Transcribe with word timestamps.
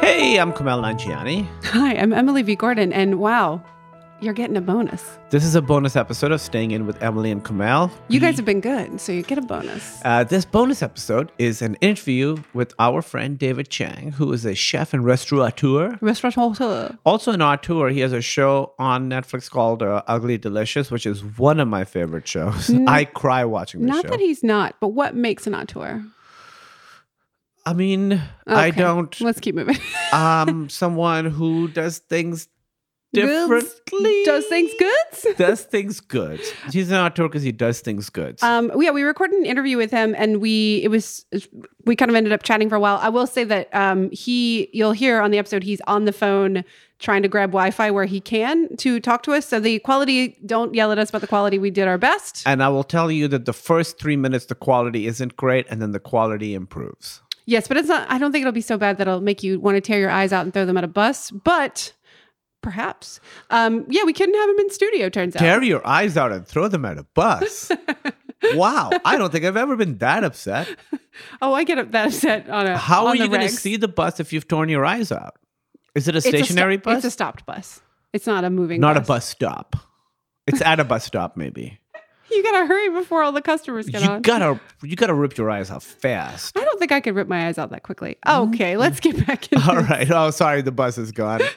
Hey, 0.00 0.38
I'm 0.38 0.52
Kumail 0.52 0.82
Nanjiani. 0.82 1.46
Hi, 1.64 1.96
I'm 1.96 2.12
Emily 2.12 2.42
V. 2.42 2.54
Gordon, 2.56 2.92
and 2.92 3.18
wow, 3.18 3.62
you're 4.20 4.34
getting 4.34 4.56
a 4.56 4.60
bonus. 4.60 5.18
This 5.30 5.44
is 5.44 5.54
a 5.54 5.62
bonus 5.62 5.96
episode 5.96 6.32
of 6.32 6.40
Staying 6.40 6.70
In 6.72 6.86
with 6.86 7.02
Emily 7.02 7.30
and 7.30 7.42
Kumail. 7.44 7.90
You 8.08 8.20
guys 8.20 8.36
have 8.36 8.44
been 8.44 8.60
good, 8.60 9.00
so 9.00 9.12
you 9.12 9.22
get 9.22 9.38
a 9.38 9.42
bonus. 9.42 10.00
Uh, 10.04 10.24
this 10.24 10.44
bonus 10.44 10.82
episode 10.82 11.32
is 11.38 11.62
an 11.62 11.76
interview 11.76 12.36
with 12.54 12.74
our 12.78 13.02
friend 13.02 13.38
David 13.38 13.68
Chang, 13.70 14.12
who 14.12 14.32
is 14.32 14.44
a 14.44 14.54
chef 14.54 14.92
and 14.92 15.04
restaurateur. 15.04 15.98
Restaurateur. 16.00 16.96
Also 17.04 17.32
an 17.32 17.42
auteur, 17.42 17.88
he 17.88 18.00
has 18.00 18.12
a 18.12 18.22
show 18.22 18.74
on 18.78 19.08
Netflix 19.10 19.50
called 19.50 19.82
uh, 19.82 20.02
Ugly 20.06 20.38
Delicious, 20.38 20.90
which 20.90 21.06
is 21.06 21.24
one 21.38 21.58
of 21.60 21.68
my 21.68 21.84
favorite 21.84 22.28
shows. 22.28 22.70
I 22.86 23.04
cry 23.06 23.44
watching 23.44 23.80
this 23.82 23.88
Not 23.90 24.02
show. 24.04 24.10
that 24.10 24.20
he's 24.20 24.42
not, 24.44 24.76
but 24.80 24.88
what 24.88 25.14
makes 25.14 25.46
an 25.46 25.54
auteur? 25.54 26.04
I 27.66 27.72
mean, 27.72 28.22
I 28.46 28.70
don't. 28.70 29.20
Let's 29.20 29.40
keep 29.40 29.56
moving. 29.56 29.76
um, 30.12 30.68
someone 30.68 31.24
who 31.24 31.66
does 31.66 31.98
things 31.98 32.48
Goods? 33.12 33.26
differently. 33.26 34.22
Does 34.24 34.46
things 34.46 34.70
good? 34.78 35.36
does 35.36 35.62
things 35.62 36.00
good. 36.00 36.40
He's 36.70 36.92
an 36.92 36.96
auteur 36.98 37.26
because 37.26 37.42
he 37.42 37.50
does 37.50 37.80
things 37.80 38.08
good. 38.08 38.38
Um, 38.40 38.70
yeah, 38.80 38.92
we 38.92 39.02
recorded 39.02 39.38
an 39.40 39.46
interview 39.46 39.76
with 39.76 39.90
him, 39.90 40.14
and 40.16 40.40
we 40.40 40.80
it 40.84 40.88
was 40.88 41.26
we 41.84 41.96
kind 41.96 42.08
of 42.08 42.14
ended 42.14 42.32
up 42.32 42.44
chatting 42.44 42.68
for 42.68 42.76
a 42.76 42.80
while. 42.80 42.98
I 43.02 43.08
will 43.08 43.26
say 43.26 43.42
that 43.42 43.74
um, 43.74 44.10
he 44.12 44.68
you'll 44.72 44.92
hear 44.92 45.20
on 45.20 45.32
the 45.32 45.38
episode 45.38 45.64
he's 45.64 45.80
on 45.88 46.04
the 46.04 46.12
phone 46.12 46.64
trying 46.98 47.22
to 47.22 47.28
grab 47.28 47.50
Wi-Fi 47.50 47.90
where 47.90 48.06
he 48.06 48.20
can 48.20 48.74
to 48.76 49.00
talk 49.00 49.22
to 49.24 49.32
us. 49.32 49.46
So 49.46 49.60
the 49.60 49.80
quality, 49.80 50.38
don't 50.46 50.74
yell 50.74 50.92
at 50.92 50.98
us 50.98 51.10
about 51.10 51.20
the 51.20 51.26
quality. 51.26 51.58
We 51.58 51.70
did 51.70 51.88
our 51.88 51.98
best. 51.98 52.42
and 52.46 52.62
I 52.62 52.68
will 52.70 52.84
tell 52.84 53.10
you 53.10 53.28
that 53.28 53.44
the 53.44 53.52
first 53.52 53.98
three 53.98 54.16
minutes, 54.16 54.46
the 54.46 54.54
quality 54.54 55.06
isn't 55.06 55.36
great, 55.36 55.66
and 55.68 55.82
then 55.82 55.92
the 55.92 56.00
quality 56.00 56.54
improves. 56.54 57.20
Yes, 57.46 57.68
but 57.68 57.76
it's 57.76 57.88
not. 57.88 58.10
I 58.10 58.18
don't 58.18 58.32
think 58.32 58.42
it'll 58.42 58.52
be 58.52 58.60
so 58.60 58.76
bad 58.76 58.98
that 58.98 59.06
it'll 59.06 59.20
make 59.20 59.42
you 59.42 59.60
want 59.60 59.76
to 59.76 59.80
tear 59.80 60.00
your 60.00 60.10
eyes 60.10 60.32
out 60.32 60.44
and 60.44 60.52
throw 60.52 60.66
them 60.66 60.76
at 60.76 60.84
a 60.84 60.88
bus. 60.88 61.30
But 61.30 61.92
perhaps, 62.60 63.20
um, 63.50 63.86
yeah, 63.88 64.02
we 64.04 64.12
couldn't 64.12 64.34
have 64.34 64.50
him 64.50 64.58
in 64.58 64.70
studio. 64.70 65.08
Turns 65.08 65.36
out, 65.36 65.38
Tear 65.38 65.62
your 65.62 65.86
eyes 65.86 66.16
out 66.16 66.32
and 66.32 66.46
throw 66.46 66.66
them 66.66 66.84
at 66.84 66.98
a 66.98 67.04
bus. 67.14 67.70
wow. 68.54 68.90
I 69.04 69.16
don't 69.16 69.30
think 69.30 69.44
I've 69.44 69.56
ever 69.56 69.76
been 69.76 69.98
that 69.98 70.24
upset. 70.24 70.68
oh, 71.40 71.54
I 71.54 71.62
get 71.62 71.92
that 71.92 72.08
upset 72.08 72.48
on 72.50 72.66
a. 72.66 72.76
How 72.76 73.06
on 73.06 73.12
are 73.12 73.16
you 73.16 73.28
going 73.28 73.42
to 73.42 73.48
see 73.48 73.76
the 73.76 73.88
bus 73.88 74.18
if 74.18 74.32
you've 74.32 74.48
torn 74.48 74.68
your 74.68 74.84
eyes 74.84 75.12
out? 75.12 75.36
Is 75.94 76.08
it 76.08 76.16
a 76.16 76.18
It's 76.18 76.26
a 76.26 76.30
sto- 76.30 76.38
stationary 76.38 76.76
bus? 76.78 76.96
It's 76.96 77.06
a 77.06 77.10
stopped 77.12 77.46
bus. 77.46 77.80
It's 78.12 78.26
not 78.26 78.44
a 78.44 78.50
moving. 78.50 78.80
Bus. 78.80 78.88
Not 78.88 78.96
bus. 78.96 79.06
a 79.06 79.08
bus 79.08 79.24
stop. 79.28 79.76
It's 80.48 80.60
at 80.62 80.80
a 80.80 80.84
bus 80.84 81.04
stop, 81.04 81.36
maybe. 81.36 81.78
You 82.36 82.42
gotta 82.42 82.66
hurry 82.66 82.90
before 82.90 83.22
all 83.22 83.32
the 83.32 83.40
customers 83.42 83.88
get 83.88 84.02
You 84.02 84.08
on. 84.08 84.22
gotta, 84.22 84.60
you 84.82 84.94
gotta 84.94 85.14
rip 85.14 85.36
your 85.38 85.50
eyes 85.50 85.70
out 85.70 85.82
fast. 85.82 86.56
I 86.56 86.64
don't 86.64 86.78
think 86.78 86.92
I 86.92 87.00
could 87.00 87.14
rip 87.14 87.28
my 87.28 87.46
eyes 87.46 87.56
out 87.56 87.70
that 87.70 87.82
quickly. 87.82 88.16
Okay, 88.28 88.76
let's 88.76 89.00
get 89.00 89.26
back 89.26 89.50
in. 89.52 89.60
All 89.62 89.80
right. 89.80 90.10
Oh, 90.10 90.30
sorry, 90.30 90.60
the 90.62 90.72
bus 90.72 90.98
is 90.98 91.12
gone. 91.12 91.40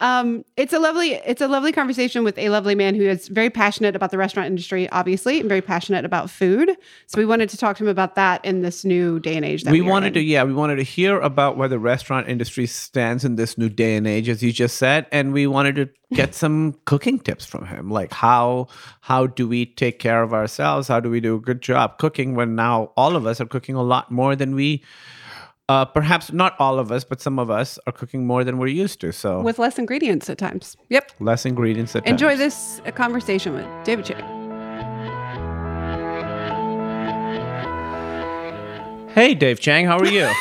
Um, 0.00 0.44
it's 0.56 0.72
a 0.72 0.78
lovely, 0.78 1.14
it's 1.14 1.40
a 1.40 1.48
lovely 1.48 1.72
conversation 1.72 2.22
with 2.22 2.38
a 2.38 2.50
lovely 2.50 2.76
man 2.76 2.94
who 2.94 3.02
is 3.02 3.26
very 3.26 3.50
passionate 3.50 3.96
about 3.96 4.12
the 4.12 4.18
restaurant 4.18 4.46
industry, 4.46 4.88
obviously, 4.90 5.40
and 5.40 5.48
very 5.48 5.60
passionate 5.60 6.04
about 6.04 6.30
food. 6.30 6.70
So 7.06 7.18
we 7.18 7.24
wanted 7.26 7.48
to 7.48 7.56
talk 7.56 7.76
to 7.78 7.82
him 7.82 7.88
about 7.88 8.14
that 8.14 8.44
in 8.44 8.62
this 8.62 8.84
new 8.84 9.18
day 9.18 9.34
and 9.34 9.44
age. 9.44 9.64
That 9.64 9.72
we 9.72 9.80
we 9.80 9.88
wanted 9.88 10.08
in. 10.08 10.12
to 10.14 10.20
yeah 10.20 10.44
we 10.44 10.54
wanted 10.54 10.76
to 10.76 10.84
hear 10.84 11.18
about 11.18 11.56
where 11.56 11.66
the 11.66 11.80
restaurant 11.80 12.28
industry 12.28 12.66
stands 12.66 13.24
in 13.24 13.34
this 13.34 13.58
new 13.58 13.68
day 13.68 13.96
and 13.96 14.06
age 14.06 14.28
as 14.28 14.40
you 14.40 14.52
just 14.52 14.76
said 14.76 15.06
and 15.10 15.32
we 15.32 15.48
wanted 15.48 15.74
to 15.74 15.88
get 16.14 16.32
some 16.42 16.74
cooking 16.84 17.18
tips 17.18 17.44
from 17.44 17.66
him 17.66 17.90
like 17.90 18.12
how 18.12 18.68
how 19.00 19.26
do 19.26 19.48
we 19.48 19.66
take 19.66 19.98
care 19.98 20.07
of 20.22 20.32
ourselves 20.32 20.88
how 20.88 20.98
do 21.00 21.10
we 21.10 21.20
do 21.20 21.34
a 21.36 21.40
good 21.40 21.60
job 21.60 21.98
cooking 21.98 22.34
when 22.34 22.54
now 22.54 22.90
all 22.96 23.16
of 23.16 23.26
us 23.26 23.40
are 23.40 23.46
cooking 23.46 23.74
a 23.74 23.82
lot 23.82 24.10
more 24.10 24.34
than 24.34 24.54
we 24.54 24.82
uh, 25.68 25.84
perhaps 25.84 26.32
not 26.32 26.54
all 26.58 26.78
of 26.78 26.90
us 26.90 27.04
but 27.04 27.20
some 27.20 27.38
of 27.38 27.50
us 27.50 27.78
are 27.86 27.92
cooking 27.92 28.26
more 28.26 28.42
than 28.44 28.56
we're 28.58 28.66
used 28.66 29.00
to 29.00 29.12
so 29.12 29.40
with 29.42 29.58
less 29.58 29.78
ingredients 29.78 30.28
at 30.30 30.38
times. 30.38 30.76
Yep. 30.88 31.12
less 31.20 31.44
ingredients 31.44 31.94
at 31.94 32.06
Enjoy 32.06 32.28
times. 32.36 32.38
this 32.38 32.80
uh, 32.86 32.90
conversation 32.90 33.52
with 33.54 33.66
David 33.84 34.04
Chang. 34.06 34.24
hey 39.10 39.34
dave 39.34 39.60
chang 39.60 39.84
how 39.86 39.98
are 39.98 40.06
you 40.06 40.28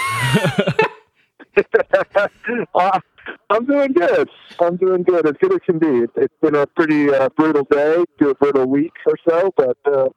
I'm 3.49 3.65
doing 3.65 3.93
good. 3.93 4.29
I'm 4.59 4.77
doing 4.77 5.03
good. 5.03 5.25
As 5.25 5.33
good 5.39 5.53
as 5.53 5.59
can 5.65 5.79
be. 5.79 6.03
It's, 6.03 6.13
it's 6.15 6.33
been 6.41 6.55
a 6.55 6.65
pretty 6.67 7.09
uh, 7.13 7.29
brutal 7.29 7.63
day, 7.69 8.03
to 8.19 8.29
a 8.29 8.35
brutal 8.35 8.65
week 8.65 8.93
or 9.05 9.15
so, 9.27 9.53
but 9.55 9.77
uh, 9.85 10.09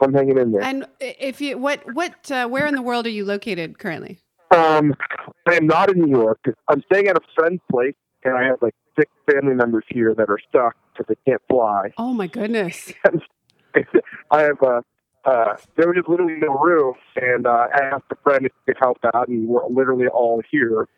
I'm 0.00 0.14
hanging 0.14 0.38
in 0.38 0.52
there. 0.52 0.62
And 0.62 0.86
if 1.00 1.40
you, 1.40 1.58
what, 1.58 1.80
what, 1.94 2.30
uh, 2.30 2.48
where 2.48 2.66
in 2.66 2.74
the 2.74 2.82
world 2.82 3.06
are 3.06 3.10
you 3.10 3.24
located 3.24 3.78
currently? 3.78 4.18
Um, 4.50 4.94
I 5.46 5.54
am 5.54 5.66
not 5.66 5.90
in 5.90 6.00
New 6.00 6.10
York. 6.10 6.40
I'm 6.68 6.82
staying 6.90 7.08
at 7.08 7.16
a 7.16 7.20
friend's 7.36 7.62
place, 7.70 7.94
and 8.24 8.36
I 8.36 8.44
have 8.44 8.60
like 8.60 8.74
six 8.98 9.10
family 9.30 9.54
members 9.54 9.84
here 9.88 10.14
that 10.14 10.28
are 10.28 10.38
stuck 10.48 10.74
because 10.92 11.06
they 11.08 11.30
can't 11.30 11.42
fly. 11.48 11.92
Oh 11.98 12.12
my 12.12 12.26
goodness. 12.26 12.92
I 14.30 14.40
have 14.40 14.62
uh, 14.62 14.80
uh, 15.24 15.56
there 15.76 15.86
was 15.86 15.96
just 15.96 16.08
literally 16.08 16.36
no 16.36 16.58
room, 16.58 16.94
and 17.16 17.46
uh, 17.46 17.68
I 17.72 17.84
asked 17.92 18.04
a 18.10 18.16
friend 18.22 18.46
if 18.46 18.52
he 18.52 18.72
could 18.72 18.80
help 18.80 18.98
out, 19.14 19.28
and 19.28 19.46
we're 19.46 19.66
literally 19.68 20.06
all 20.08 20.42
here. 20.50 20.88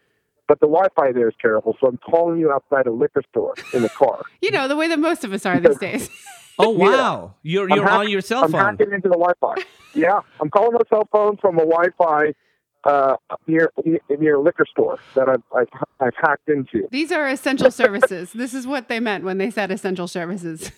But 0.52 0.60
the 0.60 0.66
Wi-Fi 0.66 1.12
there 1.12 1.30
is 1.30 1.34
terrible, 1.40 1.78
so 1.80 1.86
I'm 1.86 1.96
calling 1.96 2.38
you 2.38 2.52
outside 2.52 2.86
a 2.86 2.90
liquor 2.92 3.22
store 3.30 3.54
in 3.72 3.80
the 3.80 3.88
car. 3.88 4.20
You 4.42 4.50
know, 4.50 4.68
the 4.68 4.76
way 4.76 4.86
that 4.86 4.98
most 4.98 5.24
of 5.24 5.32
us 5.32 5.46
are 5.46 5.58
these 5.58 5.78
days. 5.78 6.10
oh 6.58 6.68
wow 6.68 7.32
you're 7.42 7.70
you're 7.70 7.84
hack- 7.84 8.00
on 8.00 8.10
your 8.10 8.20
cell 8.20 8.44
I'm 8.44 8.52
phone 8.52 8.60
hacking 8.60 8.92
into 8.92 9.08
the 9.08 9.16
Wi-Fi. 9.16 9.54
yeah, 9.94 10.20
I'm 10.42 10.50
calling 10.50 10.74
my 10.74 10.80
cell 10.90 11.08
phone 11.10 11.38
from 11.38 11.54
a 11.56 11.64
Wi-Fi 11.64 12.34
uh, 12.84 13.16
near 13.46 13.72
near 14.10 14.34
a 14.34 14.40
liquor 14.42 14.66
store 14.70 14.98
that 15.14 15.26
I've, 15.30 15.42
I've 15.56 15.68
I've 16.00 16.14
hacked 16.20 16.50
into. 16.50 16.86
These 16.90 17.12
are 17.12 17.26
essential 17.28 17.70
services. 17.70 18.34
This 18.34 18.52
is 18.52 18.66
what 18.66 18.88
they 18.88 19.00
meant 19.00 19.24
when 19.24 19.38
they 19.38 19.50
said 19.50 19.70
essential 19.70 20.06
services. 20.06 20.70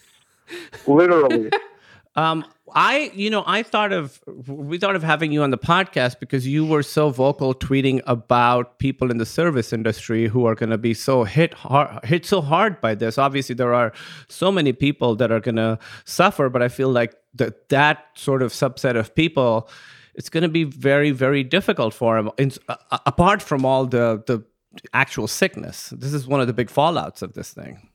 Literally, 0.87 1.51
Um, 2.17 2.45
I, 2.75 3.11
you 3.15 3.29
know, 3.29 3.45
I 3.47 3.63
thought 3.63 3.93
of 3.93 4.21
we 4.47 4.79
thought 4.79 4.97
of 4.97 5.03
having 5.03 5.33
you 5.33 5.43
on 5.43 5.51
the 5.51 5.59
podcast 5.59 6.19
because 6.21 6.47
you 6.47 6.65
were 6.65 6.83
so 6.83 7.11
vocal 7.11 7.55
tweeting 7.55 8.01
about 8.07 8.79
people 8.79 9.11
in 9.11 9.19
the 9.19 9.27
service 9.27 9.73
industry 9.73 10.29
who 10.29 10.47
are 10.47 10.55
going 10.55 10.71
to 10.71 10.79
be 10.79 10.95
so 10.95 11.25
hit 11.25 11.55
hard, 11.55 12.05
hit 12.05 12.25
so 12.25 12.41
hard 12.41 12.81
by 12.81 12.95
this. 12.95 13.19
Obviously, 13.19 13.55
there 13.55 13.75
are 13.75 13.93
so 14.29 14.51
many 14.51 14.73
people 14.73 15.17
that 15.17 15.31
are 15.31 15.41
going 15.41 15.57
to 15.57 15.79
suffer, 16.05 16.49
but 16.49 16.63
I 16.63 16.69
feel 16.69 16.89
like 16.89 17.15
that 17.35 17.69
that 17.69 18.07
sort 18.15 18.43
of 18.43 18.53
subset 18.53 18.97
of 18.97 19.15
people, 19.15 19.69
it's 20.15 20.29
going 20.29 20.43
to 20.43 20.49
be 20.49 20.65
very, 20.65 21.11
very 21.11 21.43
difficult 21.43 21.95
for 21.95 22.17
them. 22.17 22.31
In, 22.39 22.53
uh, 22.69 22.77
apart 23.07 23.43
from 23.43 23.65
all 23.65 23.87
the 23.87 24.23
the 24.27 24.43
actual 24.93 25.27
sickness, 25.27 25.91
this 25.91 26.13
is 26.13 26.27
one 26.27 26.41
of 26.41 26.47
the 26.47 26.55
big 26.55 26.69
fallouts 26.69 27.23
of 27.23 27.35
this 27.35 27.53
thing. 27.53 27.91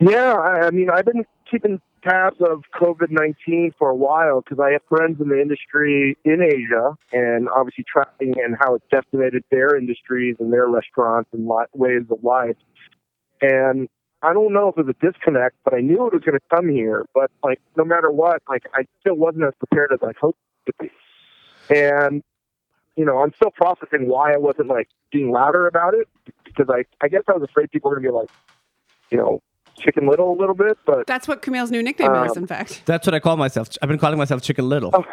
yeah. 0.00 0.34
I, 0.34 0.66
I 0.66 0.70
mean, 0.70 0.90
I've 0.90 1.04
been 1.04 1.24
keeping 1.50 1.80
tabs 2.04 2.36
of 2.40 2.62
COVID 2.74 3.10
nineteen 3.10 3.72
for 3.78 3.88
a 3.90 3.94
while 3.94 4.40
because 4.40 4.58
I 4.60 4.72
have 4.72 4.82
friends 4.88 5.20
in 5.20 5.28
the 5.28 5.40
industry 5.40 6.16
in 6.24 6.42
Asia, 6.42 6.96
and 7.12 7.48
obviously 7.48 7.84
tracking 7.90 8.34
and 8.42 8.56
how 8.60 8.74
it's 8.74 8.84
decimated 8.90 9.44
their 9.50 9.76
industries 9.76 10.36
and 10.38 10.52
their 10.52 10.68
restaurants 10.68 11.30
and 11.32 11.46
li- 11.46 11.66
ways 11.72 12.02
of 12.10 12.22
life. 12.22 12.56
And 13.40 13.88
I 14.22 14.32
don't 14.32 14.52
know 14.52 14.68
if 14.68 14.78
it 14.78 14.86
was 14.86 14.94
a 15.00 15.06
disconnect, 15.06 15.56
but 15.64 15.74
I 15.74 15.80
knew 15.80 16.06
it 16.06 16.12
was 16.12 16.22
going 16.24 16.38
to 16.38 16.54
come 16.54 16.68
here. 16.68 17.04
But 17.14 17.30
like, 17.42 17.60
no 17.76 17.84
matter 17.84 18.10
what, 18.10 18.42
like 18.48 18.64
I 18.74 18.86
still 19.00 19.16
wasn't 19.16 19.44
as 19.44 19.54
prepared 19.58 19.92
as 19.92 20.00
I 20.02 20.12
hoped 20.20 20.38
to 20.66 20.72
be. 20.80 20.90
And 21.74 22.22
you 22.96 23.04
know, 23.04 23.18
I'm 23.18 23.32
still 23.34 23.50
processing 23.50 24.08
why 24.08 24.32
I 24.32 24.36
wasn't 24.36 24.68
like 24.68 24.88
being 25.10 25.32
louder 25.32 25.66
about 25.66 25.94
it 25.94 26.08
because 26.44 26.66
I, 26.70 26.84
I 27.04 27.08
guess 27.08 27.22
I 27.28 27.32
was 27.32 27.42
afraid 27.42 27.70
people 27.70 27.90
were 27.90 27.96
going 27.96 28.04
to 28.04 28.10
be 28.10 28.16
like, 28.16 28.30
you 29.10 29.18
know, 29.18 29.42
chicken 29.76 30.06
little 30.06 30.32
a 30.32 30.38
little 30.38 30.54
bit. 30.54 30.78
But 30.86 31.06
That's 31.06 31.26
what 31.28 31.42
Kumail's 31.42 31.70
new 31.70 31.82
nickname 31.82 32.14
is, 32.24 32.32
Um, 32.36 32.44
in 32.44 32.46
fact. 32.46 32.82
That's 32.86 33.06
what 33.06 33.14
I 33.14 33.20
call 33.20 33.36
myself. 33.36 33.70
I've 33.82 33.88
been 33.88 33.98
calling 33.98 34.18
myself 34.18 34.42
Chicken 34.42 34.68
Little. 34.68 34.92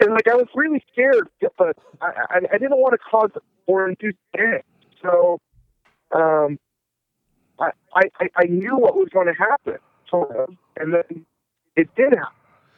and 0.00 0.10
like 0.12 0.28
I 0.28 0.34
was 0.34 0.46
really 0.54 0.84
scared, 0.92 1.28
but 1.58 1.76
I, 2.00 2.06
I, 2.30 2.38
I 2.52 2.58
didn't 2.58 2.78
want 2.78 2.92
to 2.92 2.98
cause 2.98 3.30
or 3.66 3.88
induce 3.88 4.14
panic. 4.36 4.64
So, 5.02 5.40
um, 6.14 6.58
I, 7.58 7.70
I, 7.94 8.28
I 8.36 8.44
knew 8.44 8.76
what 8.76 8.96
was 8.96 9.08
going 9.12 9.26
to 9.26 9.34
happen, 9.34 9.78
sort 10.08 10.34
of, 10.36 10.54
and 10.76 10.94
then 10.94 11.26
it 11.76 11.94
did 11.94 12.12
happen. 12.14 12.32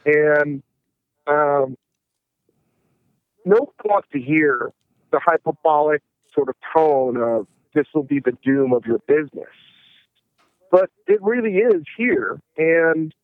And 0.06 0.62
um, 1.26 1.76
no 3.44 3.56
one 3.56 3.68
wants 3.84 4.08
to 4.12 4.20
hear 4.20 4.72
the 5.10 5.20
hyperbolic 5.24 6.02
sort 6.34 6.48
of 6.48 6.56
tone 6.74 7.16
of 7.16 7.46
this 7.74 7.86
will 7.94 8.04
be 8.04 8.20
the 8.20 8.32
doom 8.42 8.72
of 8.72 8.84
your 8.86 8.98
business. 9.06 9.50
But 10.70 10.90
it 11.06 11.22
really 11.22 11.56
is 11.58 11.82
here. 11.96 12.40
And, 12.56 13.14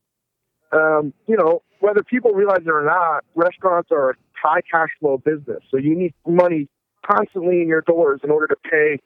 um, 0.73 1.13
you 1.27 1.37
know, 1.37 1.63
whether 1.81 2.03
people 2.03 2.33
realize 2.33 2.61
it 2.61 2.71
or 2.71 2.85
not, 2.85 3.25
restaurants 3.35 3.91
are 3.91 4.11
a 4.11 4.15
high 4.35 4.61
cash 4.71 4.91
flow 5.01 5.19
business. 5.19 5.63
So 5.71 5.77
you 5.77 5.97
need 5.97 6.15
money 6.27 6.69
constantly 7.05 7.63
in 7.63 7.69
your 7.69 7.81
doors 7.81 8.21
in 8.23 8.31
order 8.31 8.47
to 8.49 8.57
pay, 8.71 9.01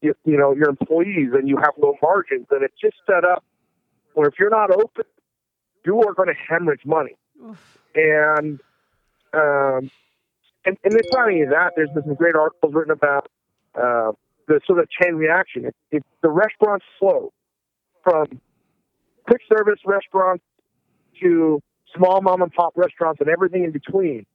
you, 0.00 0.14
you 0.24 0.36
know, 0.36 0.54
your 0.54 0.70
employees 0.70 1.30
and 1.34 1.48
you 1.48 1.58
have 1.58 1.72
low 1.78 1.94
margins. 2.02 2.46
And 2.50 2.62
it's 2.62 2.74
just 2.80 2.96
set 3.06 3.24
up 3.24 3.44
where 4.14 4.28
if 4.28 4.34
you're 4.38 4.50
not 4.50 4.70
open, 4.70 5.04
you 5.84 6.00
are 6.00 6.14
going 6.14 6.28
to 6.28 6.34
hemorrhage 6.34 6.84
money. 6.84 7.16
And, 7.94 8.60
um, 9.32 9.90
and, 10.64 10.76
and 10.82 10.94
it's 10.94 11.12
not 11.12 11.28
only 11.28 11.44
that, 11.44 11.74
there's 11.76 11.90
been 11.90 12.02
some 12.02 12.14
great 12.14 12.34
articles 12.34 12.74
written 12.74 12.90
about 12.92 13.30
uh, 13.80 14.12
the 14.48 14.60
sort 14.66 14.78
of 14.78 14.88
chain 14.90 15.14
reaction. 15.14 15.66
If, 15.66 15.74
if 15.90 16.02
the 16.22 16.30
restaurant's 16.30 16.86
slow, 16.98 17.32
from 18.04 18.40
quick 19.26 19.40
service 19.48 19.80
restaurants 19.84 20.44
to 21.20 21.60
small 21.96 22.20
mom 22.22 22.42
and 22.42 22.52
pop 22.52 22.72
restaurants 22.76 23.20
and 23.20 23.28
everything 23.28 23.64
in 23.64 23.72
between, 23.72 24.26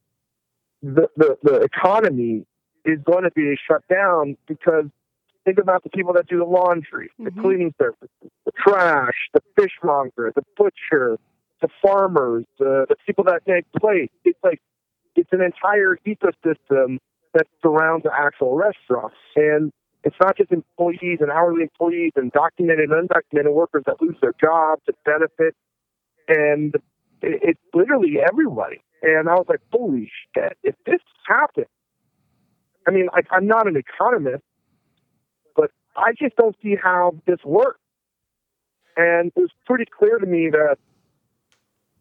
the, 0.83 1.07
the, 1.15 1.37
the 1.43 1.55
economy 1.61 2.45
is 2.83 2.99
going 3.05 3.23
to 3.23 3.31
be 3.31 3.55
shut 3.69 3.81
down 3.87 4.35
because 4.47 4.85
think 5.45 5.59
about 5.59 5.83
the 5.83 5.89
people 5.89 6.13
that 6.13 6.27
do 6.27 6.37
the 6.37 6.45
laundry, 6.45 7.09
the 7.19 7.29
Mhm. 7.31 7.41
cleaning 7.41 7.73
services, 7.81 8.31
the 8.45 8.51
trash, 8.57 9.29
the 9.33 9.41
fishmonger, 9.55 10.31
the 10.35 10.43
butcher, 10.57 11.17
the 11.61 11.69
farmers, 11.81 12.45
the, 12.59 12.85
the 12.89 12.95
people 13.05 13.23
that 13.25 13.41
make 13.47 13.65
plates. 13.79 14.13
It's 14.25 14.39
like 14.43 14.59
it's 15.15 15.31
an 15.31 15.41
entire 15.41 15.97
ecosystem 16.05 16.97
that 17.33 17.47
surrounds 17.61 18.03
the 18.03 18.11
actual 18.13 18.55
restaurant. 18.55 19.13
And 19.35 19.71
it's 20.03 20.15
not 20.21 20.37
just 20.37 20.51
employees 20.51 21.19
and 21.19 21.29
hourly 21.29 21.61
employees 21.63 22.13
and 22.15 22.31
documented 22.31 22.89
and 22.89 23.07
undocumented 23.09 23.53
workers 23.53 23.83
that 23.85 24.01
lose 24.01 24.15
their 24.21 24.33
jobs 24.39 24.81
and 24.87 24.95
benefits. 25.05 25.57
And 26.27 26.75
it's 27.21 27.59
literally 27.73 28.17
everybody. 28.19 28.81
And 29.03 29.29
I 29.29 29.35
was 29.35 29.45
like, 29.47 29.59
holy 29.71 30.11
shit, 30.35 30.57
if 30.63 30.75
this 30.85 31.01
happened, 31.27 31.67
I 32.87 32.91
mean, 32.91 33.09
I, 33.13 33.21
I'm 33.31 33.47
not 33.47 33.67
an 33.67 33.75
economist, 33.75 34.43
but 35.55 35.69
I 35.95 36.13
just 36.19 36.35
don't 36.35 36.55
see 36.63 36.75
how 36.81 37.13
this 37.27 37.39
works. 37.43 37.79
And 38.97 39.31
it 39.35 39.39
was 39.39 39.51
pretty 39.65 39.85
clear 39.85 40.17
to 40.17 40.25
me 40.25 40.49
that 40.51 40.77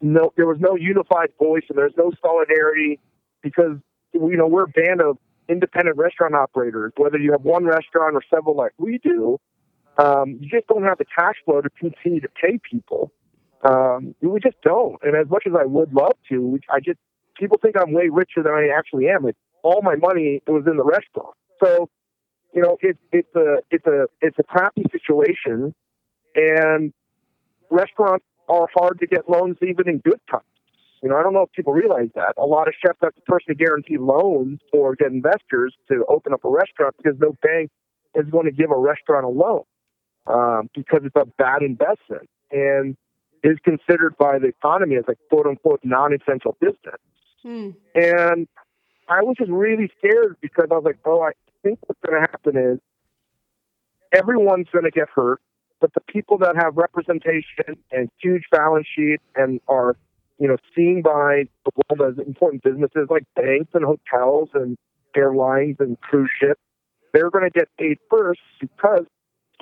no, 0.01 0.33
there 0.37 0.47
was 0.47 0.59
no 0.59 0.77
unified 0.77 1.31
voice 1.39 1.65
and 1.69 1.77
there's 1.77 1.97
no 1.97 2.13
solidarity 2.23 2.99
because 3.43 3.77
you 4.13 4.37
know 4.37 4.47
we're 4.47 4.65
a 4.65 4.69
band 4.69 5.01
of 5.03 5.19
independent 5.51 5.97
restaurant 5.97 6.35
operators. 6.35 6.93
Whether 6.97 7.19
you 7.19 7.33
have 7.33 7.43
one 7.43 7.65
restaurant 7.65 8.15
or 8.15 8.23
several, 8.33 8.57
like 8.57 8.73
we 8.79 8.99
do, 8.99 9.39
um, 9.99 10.39
you 10.41 10.49
just 10.49 10.67
don't 10.69 10.85
have 10.85 10.99
the 10.99 11.05
cash 11.05 11.37
flow 11.45 11.61
to 11.61 11.71
continue 11.71 12.21
to 12.21 12.29
pay 12.29 12.59
people. 12.59 13.13
Um, 13.63 14.15
we 14.23 14.41
just 14.41 14.61
don't. 14.63 14.97
And 15.03 15.15
as 15.17 15.29
much 15.29 15.45
as 15.47 15.53
I 15.59 15.67
would 15.67 15.93
love 15.93 16.17
to, 16.31 16.59
I 16.71 16.81
just 16.81 16.99
people 17.37 17.59
think 17.61 17.77
I'm 17.79 17.93
way 17.93 18.09
richer 18.11 18.43
than 18.43 18.53
I 18.53 18.69
actually 18.77 19.09
am. 19.09 19.27
It's 19.27 19.39
all 19.63 19.83
my 19.83 19.97
money 19.97 20.43
was 20.47 20.65
in 20.67 20.77
the 20.77 20.85
restaurant. 20.85 21.35
So, 21.63 21.91
you 22.55 22.63
know, 22.63 22.79
it's 22.81 22.99
it's 23.13 23.35
a 23.35 23.57
it's 23.71 23.87
a 23.87 24.07
it's 24.23 24.39
a 24.39 24.43
crappy 24.43 24.85
situation, 24.91 25.75
and 26.35 26.93
restaurants 27.71 28.25
are 28.49 28.69
hard 28.75 28.99
to 29.01 29.07
get 29.07 29.29
loans 29.29 29.57
even 29.63 29.89
in 29.89 29.99
good 29.99 30.21
times. 30.31 30.45
You 31.03 31.09
know, 31.09 31.17
I 31.17 31.23
don't 31.23 31.33
know 31.33 31.43
if 31.43 31.53
people 31.53 31.73
realize 31.73 32.11
that. 32.15 32.35
A 32.37 32.45
lot 32.45 32.69
of 32.69 32.75
chefs 32.85 32.99
have 33.03 33.15
to 33.15 33.21
personally 33.23 33.57
guarantee 33.57 33.97
loans 33.97 34.61
or 34.73 34.95
get 34.95 35.09
investors 35.09 35.75
to 35.89 36.05
open 36.09 36.33
up 36.35 36.45
a 36.45 36.49
restaurant 36.51 36.95
because 36.99 37.19
no 37.19 37.35
bank 37.43 37.71
is 38.15 38.27
going 38.31 38.45
to 38.45 38.53
give 38.53 38.71
a 38.71 38.77
restaurant 38.77 39.25
a 39.25 39.29
loan 39.29 39.63
um, 40.27 40.69
because 40.75 41.01
it's 41.05 41.17
a 41.17 41.27
bad 41.39 41.63
investment 41.63 42.29
and 42.51 42.97
is 43.43 43.57
considered 43.65 44.17
by 44.19 44.39
the 44.39 44.49
economy 44.49 44.97
as 44.97 45.05
a 45.09 45.15
quote 45.31 45.47
unquote 45.47 45.81
non 45.83 46.13
essential 46.13 46.57
business. 46.61 47.01
Hmm. 47.43 47.71
And 47.95 48.47
I 49.09 49.23
was 49.23 49.37
just 49.39 49.51
really 49.51 49.91
scared 49.99 50.37
because 50.41 50.67
I 50.71 50.75
was 50.75 50.85
like, 50.85 50.99
oh, 51.05 51.23
I 51.23 51.33
think 51.63 51.79
what's 51.87 52.01
going 52.07 52.21
to 52.21 52.29
happen 52.31 52.57
is 52.57 52.79
everyone's 54.13 54.69
going 54.73 54.85
to 54.85 54.91
get 54.91 55.09
hurt, 55.15 55.41
but 55.81 55.93
the 55.95 56.01
people 56.01 56.39
that 56.39 56.57
have 56.57 56.77
representation 56.77 57.77
and 57.91 58.09
huge 58.21 58.45
balance 58.51 58.87
sheets 58.95 59.23
and 59.35 59.61
are, 59.69 59.97
you 60.41 60.49
know, 60.49 60.57
seen 60.75 61.03
by 61.03 61.45
world 61.91 62.13
as 62.19 62.27
important 62.27 62.63
businesses 62.63 63.07
like 63.11 63.25
banks 63.37 63.71
and 63.75 63.85
hotels 63.85 64.49
and 64.55 64.77
airlines 65.15 65.77
and 65.79 66.01
cruise 66.01 66.31
ships, 66.41 66.61
they're 67.13 67.31
going 67.31 67.45
to 67.45 67.51
get 67.51 67.69
paid 67.79 67.99
first 68.09 68.41
because, 68.59 69.05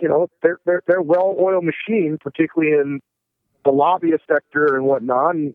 you 0.00 0.08
know, 0.08 0.28
they're 0.40 0.60
they're 0.64 0.82
they're 0.86 1.02
well-oiled 1.02 1.64
machines, 1.64 2.19
particularly 2.22 2.75
in 2.75 3.00
the 3.64 3.72
lobbyist 3.72 4.22
sector 4.32 4.76
and 4.76 4.84
whatnot. 4.84 5.34
And 5.34 5.54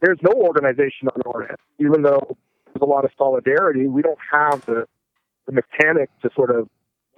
there's 0.00 0.18
no 0.22 0.32
organization 0.32 1.08
on 1.08 1.20
our 1.26 1.48
end, 1.48 1.58
even 1.80 2.02
though 2.02 2.36
there's 2.66 2.82
a 2.82 2.86
lot 2.86 3.04
of 3.04 3.10
solidarity. 3.18 3.88
We 3.88 4.02
don't 4.02 4.18
have 4.32 4.64
the, 4.66 4.86
the 5.46 5.52
mechanics 5.52 6.12
to 6.22 6.30
sort 6.36 6.50
of 6.50 6.68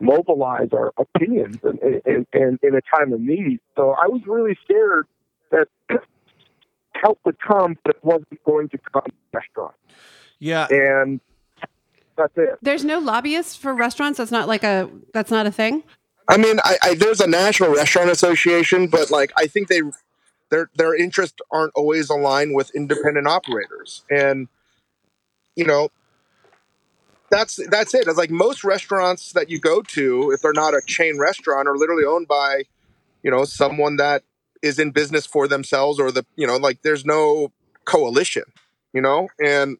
mobilize 0.01 0.69
our 0.73 0.93
opinions 0.97 1.59
in, 1.63 2.01
in, 2.07 2.27
in, 2.33 2.59
in 2.63 2.75
a 2.75 2.81
time 2.97 3.13
of 3.13 3.21
need. 3.21 3.61
So 3.77 3.91
I 3.91 4.07
was 4.07 4.23
really 4.27 4.57
scared 4.65 5.07
that 5.51 5.69
help 7.01 7.19
would 7.25 7.41
come, 7.41 7.77
but 7.85 7.97
it 7.97 8.05
wasn't 8.05 8.43
going 8.45 8.69
to 8.71 8.79
come 8.93 9.03
to 9.05 9.11
the 9.11 9.39
restaurant. 9.39 9.75
Yeah. 10.39 10.67
And 10.71 11.21
that's 12.17 12.37
it. 12.37 12.59
There's 12.63 12.85
no 12.85 12.99
lobbyists 12.99 13.57
for 13.57 13.75
restaurants. 13.75 14.19
That's 14.19 14.31
not 14.31 14.49
like 14.49 14.65
a 14.65 14.91
that's 15.13 15.31
not 15.31 15.47
a 15.47 15.51
thing. 15.51 15.83
I 16.29 16.37
mean, 16.37 16.61
I, 16.63 16.77
I 16.83 16.95
there's 16.95 17.21
a 17.21 17.27
national 17.27 17.75
restaurant 17.75 18.11
association, 18.11 18.89
but 18.89 19.11
like 19.11 19.33
I 19.37 19.47
think 19.47 19.69
they 19.69 19.81
their 20.51 20.71
their 20.75 20.95
interests 20.95 21.39
aren't 21.51 21.73
always 21.75 22.11
aligned 22.11 22.55
with 22.55 22.75
independent 22.75 23.27
operators, 23.27 24.03
and 24.11 24.49
you 25.57 25.65
know 25.65 25.89
that's 27.31 27.59
that's 27.71 27.95
it. 27.95 28.07
It's 28.07 28.19
like 28.19 28.31
most 28.31 28.65
restaurants 28.65 29.33
that 29.33 29.49
you 29.49 29.59
go 29.59 29.83
to, 29.83 30.31
if 30.33 30.43
they're 30.43 30.53
not 30.53 30.75
a 30.75 30.83
chain 30.87 31.19
restaurant, 31.19 31.69
are 31.69 31.77
literally 31.77 32.05
owned 32.05 32.29
by 32.29 32.65
you 33.23 33.31
know 33.31 33.45
someone 33.45 33.97
that 33.97 34.23
is 34.63 34.79
in 34.79 34.91
business 34.91 35.27
for 35.27 35.49
themselves, 35.49 35.99
or 35.99 36.11
the 36.11 36.25
you 36.37 36.47
know 36.47 36.57
like 36.57 36.83
there's 36.83 37.05
no 37.05 37.53
coalition, 37.85 38.45
you 38.93 39.01
know, 39.01 39.29
and 39.43 39.79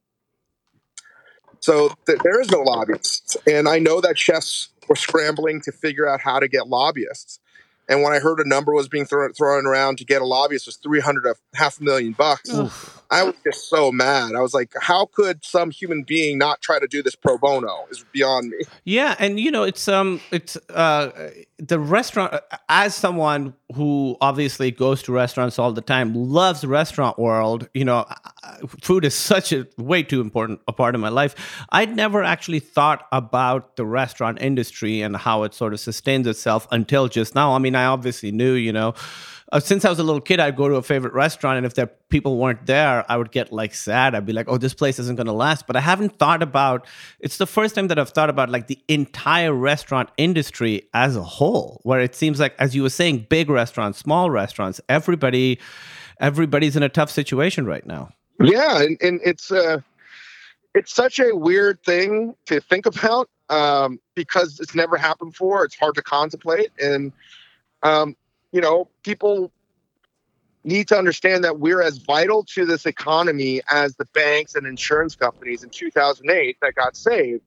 so 1.61 1.93
th- 2.07 2.19
there 2.23 2.41
is 2.41 2.51
no 2.51 2.61
lobbyists, 2.61 3.37
and 3.47 3.69
I 3.69 3.79
know 3.79 4.01
that 4.01 4.19
chefs 4.19 4.69
were 4.89 4.97
scrambling 4.97 5.61
to 5.63 5.73
figure 5.73 6.09
out 6.09 6.21
how 6.21 6.41
to 6.41 6.49
get 6.49 6.69
lobbyists. 6.69 7.39
And 7.89 8.03
when 8.03 8.13
I 8.13 8.21
heard 8.21 8.39
a 8.39 8.49
number 8.49 8.73
was 8.73 8.89
being 8.89 9.05
thrown 9.05 9.33
thrown 9.33 9.67
around 9.67 9.99
to 9.99 10.05
get 10.05 10.23
a 10.23 10.25
lobbyist 10.25 10.67
was 10.67 10.77
three 10.77 11.01
hundred 11.01 11.27
a 11.27 11.35
half 11.57 11.81
a 11.81 11.83
million 11.83 12.13
bucks, 12.13 12.49
I 13.11 13.25
was 13.25 13.35
just 13.45 13.69
so 13.69 13.91
mad. 13.91 14.37
I 14.37 14.41
was 14.41 14.55
like, 14.55 14.73
how 14.81 15.07
could 15.07 15.45
some 15.45 15.73
human 15.73 16.05
being 16.05 16.39
not 16.39 16.61
try 16.61 16.79
to 16.79 16.87
do 16.87 17.03
this 17.03 17.17
pro 17.17 17.37
bono? 17.37 17.87
Is 17.91 18.05
beyond 18.13 18.51
me. 18.51 18.59
Yeah, 18.85 19.17
and 19.19 19.41
you 19.41 19.51
know, 19.51 19.65
it's 19.65 19.89
um, 19.89 20.21
it's 20.31 20.57
uh, 20.71 21.31
the 21.61 21.79
restaurant. 21.79 22.35
As 22.69 22.95
someone 22.95 23.55
who 23.75 24.17
obviously 24.21 24.71
goes 24.71 25.03
to 25.05 25.13
restaurants 25.13 25.59
all 25.59 25.73
the 25.73 25.81
time, 25.81 26.15
loves 26.15 26.65
restaurant 26.65 27.19
world. 27.19 27.69
You 27.75 27.85
know, 27.85 28.07
food 28.83 29.05
is 29.05 29.15
such 29.15 29.53
a 29.53 29.67
way 29.77 30.03
too 30.03 30.21
important 30.21 30.61
a 30.67 30.73
part 30.73 30.95
of 30.95 31.01
my 31.01 31.09
life. 31.09 31.35
I'd 31.71 31.95
never 31.95 32.23
actually 32.23 32.61
thought 32.61 33.07
about 33.13 33.77
the 33.77 33.85
restaurant 33.85 34.41
industry 34.41 35.03
and 35.03 35.17
how 35.17 35.43
it 35.43 35.55
sort 35.55 35.73
of 35.73 35.81
sustains 35.81 36.27
itself 36.27 36.67
until 36.71 37.09
just 37.09 37.35
now. 37.35 37.53
I 37.55 37.59
mean, 37.59 37.75
I 37.75 37.85
obviously 37.85 38.33
knew, 38.33 38.55
you 38.55 38.73
know. 38.73 38.95
Uh, 39.53 39.59
since 39.59 39.85
I 39.85 39.89
was 39.89 39.99
a 39.99 40.05
little 40.05 40.21
kid, 40.21 40.39
I'd 40.39 40.57
go 40.57 40.69
to 40.69 40.77
a 40.77 40.83
favorite 40.83 41.13
restaurant, 41.13 41.57
and 41.57 41.67
if 41.67 41.75
the 41.75 41.89
people 42.09 42.39
weren't 42.39 42.67
there, 42.67 43.05
I 43.11 43.17
would 43.17 43.33
get 43.33 43.53
like 43.53 43.75
sad. 43.75 44.15
I'd 44.15 44.25
be 44.25 44.33
like, 44.33 44.47
"Oh, 44.49 44.59
this 44.59 44.75
place 44.75 45.01
isn't 45.01 45.17
going 45.17 45.27
to 45.27 45.33
last." 45.33 45.67
But 45.67 45.75
I 45.75 45.81
haven't 45.81 46.19
thought 46.19 46.41
about. 46.41 46.87
It's 47.19 47.37
the 47.37 47.47
first 47.47 47.75
time 47.75 47.89
that 47.89 47.99
I've 47.99 48.11
thought 48.11 48.31
about 48.31 48.49
like 48.49 48.69
the 48.69 48.79
entire 48.87 49.53
restaurant 49.53 50.11
industry 50.17 50.89
as 50.95 51.17
a 51.17 51.23
whole, 51.23 51.81
where 51.83 52.01
it 52.01 52.15
seems 52.15 52.39
like, 52.39 52.55
as 52.61 52.77
you 52.77 52.83
were 52.83 52.91
saying, 52.91 53.27
big 53.29 53.51
restaurants, 53.51 53.99
small 53.99 54.31
restaurants, 54.31 54.81
everybody, 54.89 55.59
everybody's 56.21 56.77
in 56.77 56.85
a 56.85 56.89
tough 56.89 57.11
situation 57.11 57.67
right 57.67 57.87
now. 57.87 58.11
Yeah, 58.41 58.81
and, 58.81 58.97
and 59.03 59.21
it's 59.25 59.51
uh, 59.51 59.81
it's 60.77 60.95
such 60.95 61.19
a 61.19 61.35
weird 61.35 61.83
thing 61.83 62.37
to 62.47 62.61
think 62.61 62.87
about 62.87 63.29
um, 63.49 63.99
because 64.15 64.61
it's 64.61 64.77
never 64.77 64.97
happened 64.97 65.33
before. 65.33 65.65
It's 65.65 65.77
hard 65.77 65.97
to 65.97 66.03
contemplate, 66.03 66.71
and 66.81 67.13
um, 67.83 68.15
you 68.53 68.61
know, 68.61 68.89
people 69.03 69.53
need 70.65 70.89
to 70.89 70.97
understand 70.99 71.43
that 71.45 71.59
we're 71.59 71.81
as 71.81 71.99
vital 71.99 72.45
to 72.45 72.67
this 72.67 72.85
economy 72.85 73.63
as 73.71 73.97
the 73.97 74.05
banks 74.07 74.55
and 74.55 74.67
insurance 74.67 75.17
companies 75.17 75.63
in 75.63 75.71
2008 75.71 76.57
that 76.61 76.75
got 76.75 76.97
saved 76.97 77.43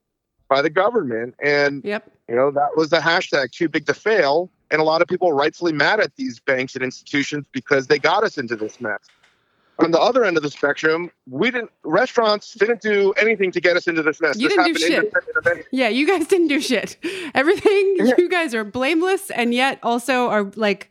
by 0.48 0.60
the 0.62 0.70
government. 0.70 1.34
And 1.42 1.84
Yep. 1.84 2.10
you 2.28 2.34
know, 2.34 2.50
that 2.50 2.70
was 2.76 2.90
the 2.90 2.98
hashtag 2.98 3.52
too 3.52 3.68
big 3.68 3.86
to 3.86 3.94
fail. 3.94 4.50
And 4.70 4.80
a 4.80 4.84
lot 4.84 5.00
of 5.02 5.08
people 5.08 5.32
rightfully 5.32 5.72
mad 5.72 6.00
at 6.00 6.16
these 6.16 6.40
banks 6.40 6.74
and 6.74 6.82
institutions 6.82 7.46
because 7.52 7.86
they 7.86 7.98
got 7.98 8.24
us 8.24 8.36
into 8.36 8.56
this 8.56 8.80
mess. 8.80 8.98
On 9.80 9.90
the 9.90 9.98
other 10.00 10.24
end 10.24 10.36
of 10.36 10.42
the 10.44 10.50
spectrum, 10.50 11.10
we 11.28 11.50
didn't 11.50 11.70
restaurants 11.82 12.54
didn't 12.54 12.80
do 12.80 13.12
anything 13.14 13.50
to 13.52 13.60
get 13.60 13.76
us 13.76 13.88
into 13.88 14.02
this 14.02 14.20
mess. 14.20 14.38
You 14.38 14.48
This 14.48 14.56
didn't 14.56 14.72
do 14.74 14.78
shit. 14.80 14.92
independent 15.04 15.36
of 15.36 15.46
any- 15.48 15.62
Yeah, 15.72 15.88
you 15.88 16.06
guys 16.06 16.26
didn't 16.28 16.46
do 16.48 16.60
shit. 16.60 16.96
Everything 17.34 17.96
Yeah. 17.98 18.14
you 18.16 18.28
guys 18.28 18.54
are 18.54 18.62
blameless 18.64 19.30
and 19.30 19.52
yet 19.52 19.78
also 19.82 20.28
are 20.28 20.44
like 20.54 20.90